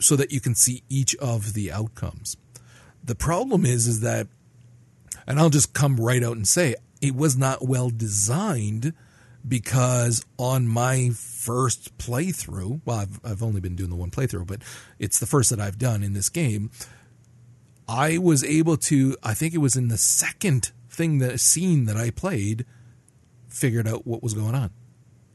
[0.00, 2.36] so that you can see each of the outcomes.
[3.04, 4.28] The problem is, is that,
[5.26, 8.94] and I'll just come right out and say, it was not well designed
[9.46, 14.62] because on my first playthrough, well, I've, I've only been doing the one playthrough, but
[14.98, 16.70] it's the first that I've done in this game.
[17.88, 21.96] I was able to, I think it was in the second thing that scene that
[21.96, 22.64] I played,
[23.48, 24.70] figured out what was going on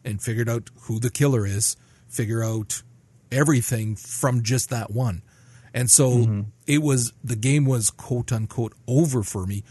[0.05, 1.75] and figured out who the killer is,
[2.07, 2.81] figure out
[3.31, 5.21] everything from just that one.
[5.77, 6.41] And so mm-hmm.
[6.65, 9.63] it was, the game was quote unquote over for me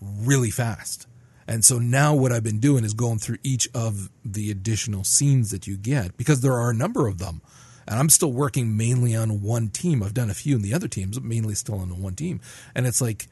[0.00, 1.06] really fast.
[1.46, 5.50] And so now what I've been doing is going through each of the additional scenes
[5.50, 7.42] that you get because there are a number of them.
[7.86, 10.02] And I'm still working mainly on one team.
[10.02, 12.40] I've done a few in the other teams, but mainly still on the one team.
[12.74, 13.28] And it's like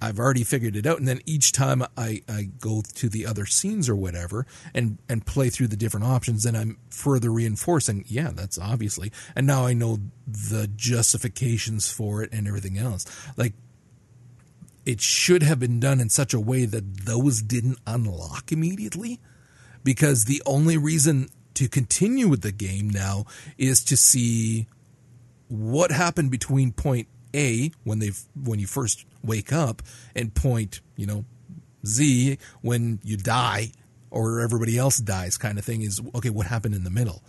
[0.00, 0.98] I've already figured it out.
[0.98, 5.24] And then each time I, I go to the other scenes or whatever and, and
[5.24, 9.10] play through the different options, then I'm further reinforcing, yeah, that's obviously.
[9.34, 13.06] And now I know the justifications for it and everything else.
[13.36, 13.54] Like
[14.84, 19.20] it should have been done in such a way that those didn't unlock immediately
[19.82, 23.24] because the only reason to continue with the game now
[23.56, 24.66] is to see
[25.48, 29.82] what happened between point A when they when you first wake up
[30.14, 31.24] and point, you know,
[31.86, 33.72] Z when you die
[34.10, 37.22] or everybody else dies kind of thing is okay, what happened in the middle?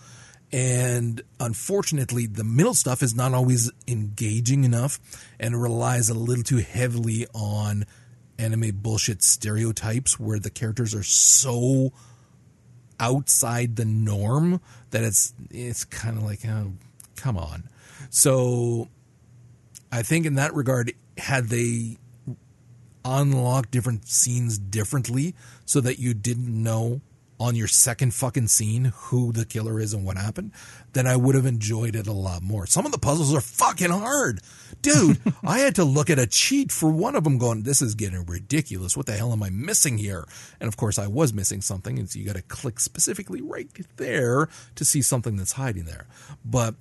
[0.51, 4.99] And unfortunately, the middle stuff is not always engaging enough
[5.39, 7.86] and relies a little too heavily on
[8.39, 11.91] anime bullshit stereotypes where the characters are so
[12.99, 16.74] outside the norm that it's it's kind of like oh,
[17.16, 17.64] come on.
[18.10, 18.88] So
[19.92, 21.98] I think in that regard had they
[23.06, 25.34] unlocked different scenes differently
[25.66, 27.02] so that you didn't know
[27.40, 30.52] on your second fucking scene who the killer is and what happened,
[30.94, 32.66] then I would have enjoyed it a lot more.
[32.66, 34.42] Some of the puzzles are fucking hard.
[34.82, 37.94] Dude, I had to look at a cheat for one of them going, this is
[37.94, 38.98] getting ridiculous.
[38.98, 40.26] What the hell am I missing here?
[40.60, 42.00] And of course, I was missing something.
[42.00, 46.08] And so you got to click specifically right there to see something that's hiding there.
[46.44, 46.74] But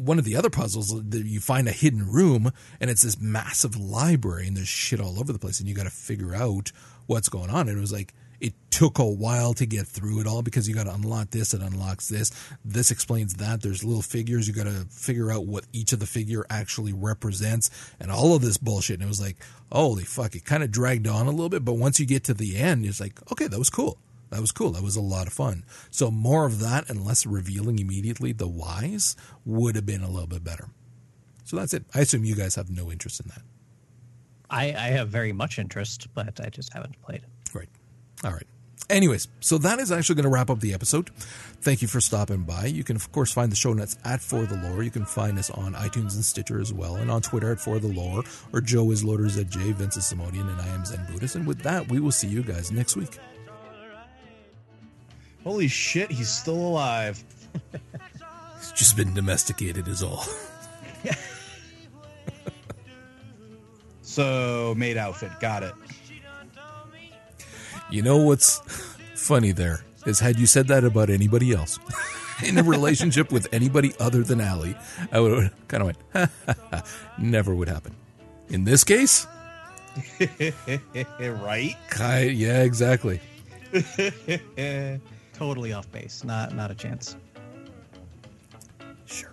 [0.00, 3.76] one of the other puzzles that you find a hidden room and it's this massive
[3.76, 6.72] library and there's shit all over the place and you got to figure out
[7.06, 7.68] what's going on.
[7.68, 10.74] And it was like, it took a while to get through it all because you
[10.74, 12.30] got to unlock this, it unlocks this.
[12.64, 13.60] This explains that.
[13.60, 14.48] There's little figures.
[14.48, 17.70] You got to figure out what each of the figure actually represents
[18.00, 18.94] and all of this bullshit.
[18.94, 19.36] And it was like,
[19.70, 21.64] holy fuck, it kind of dragged on a little bit.
[21.64, 23.98] But once you get to the end, it's like, okay, that was cool.
[24.30, 24.70] That was cool.
[24.70, 25.64] That was a lot of fun.
[25.90, 30.28] So more of that and less revealing immediately the whys would have been a little
[30.28, 30.68] bit better.
[31.44, 31.84] So that's it.
[31.94, 33.42] I assume you guys have no interest in that.
[34.48, 37.22] I, I have very much interest, but I just haven't played.
[37.52, 37.68] Right.
[38.24, 38.46] All right.
[38.88, 41.10] Anyways, so that is actually going to wrap up the episode.
[41.60, 42.66] Thank you for stopping by.
[42.66, 44.82] You can, of course, find the show notes at For the Lore.
[44.82, 47.78] You can find us on iTunes and Stitcher as well, and on Twitter at For
[47.78, 51.06] the Lore, or Joe is Loaders at J, Vince is Simonian, and I am Zen
[51.12, 51.36] Buddhist.
[51.36, 53.18] And with that, we will see you guys next week.
[55.44, 57.22] Holy shit, he's still alive.
[58.58, 60.24] he's just been domesticated, is all.
[64.02, 65.72] So maid outfit, got it.
[67.90, 68.58] You know what's
[69.14, 71.78] funny there is had you said that about anybody else
[72.44, 74.76] in a relationship with anybody other than Allie,
[75.12, 76.82] I would kind of went, ha, ha, ha.
[77.18, 77.94] never would happen.
[78.48, 79.28] In this case,
[81.20, 81.76] right?
[81.96, 83.20] ki- yeah, exactly.
[85.40, 86.22] Totally off base.
[86.22, 87.16] Not not a chance.
[89.06, 89.32] Sure.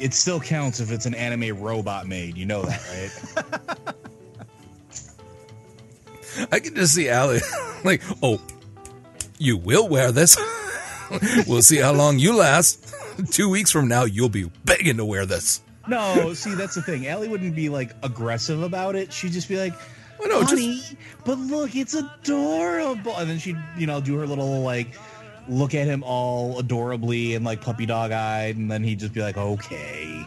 [0.00, 2.38] It still counts if it's an anime robot maid.
[2.38, 3.92] You know that,
[6.38, 6.48] right?
[6.50, 7.40] I can just see Allie
[7.84, 8.40] like, oh,
[9.36, 10.38] you will wear this.
[11.46, 12.94] we'll see how long you last.
[13.30, 15.60] Two weeks from now, you'll be begging to wear this.
[15.86, 17.08] no, see, that's the thing.
[17.08, 19.12] Allie wouldn't be like aggressive about it.
[19.12, 19.74] She'd just be like,
[20.24, 20.94] Well, no, just-
[21.24, 23.16] but look, it's adorable.
[23.16, 24.88] And then she'd, you know, do her little like
[25.48, 29.20] look at him all adorably and like puppy dog eyed, and then he'd just be
[29.20, 30.26] like, okay.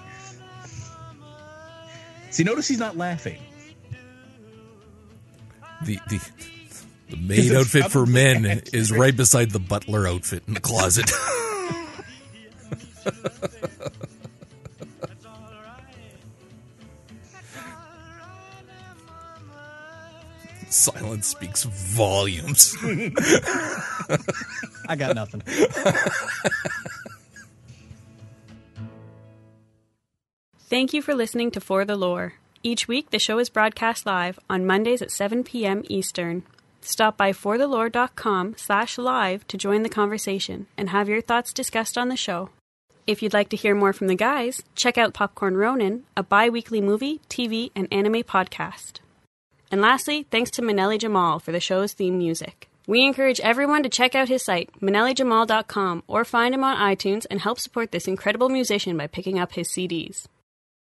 [2.29, 3.39] See, notice he's not laughing.
[5.85, 6.19] The the
[7.09, 8.73] the maid outfit for men accurate.
[8.73, 11.09] is right beside the butler outfit in the closet.
[20.78, 22.78] Silence speaks volumes.
[24.88, 25.41] I got nothing.
[30.69, 32.34] Thank you for listening to For the Lore.
[32.61, 35.84] Each week, the show is broadcast live on Mondays at 7 p.m.
[35.89, 36.43] Eastern.
[36.82, 42.09] Stop by forthelore.com slash live to join the conversation and have your thoughts discussed on
[42.09, 42.49] the show.
[43.07, 46.82] If you'd like to hear more from the guys, check out Popcorn Ronin, a bi-weekly
[46.82, 48.99] movie, TV, and anime podcast.
[49.72, 52.70] And lastly, thanks to Manelli Jamal for the show's theme music.
[52.88, 57.41] We encourage everyone to check out his site, manellijamal.com, or find him on iTunes and
[57.41, 60.28] help support this incredible musician by picking up his CDs.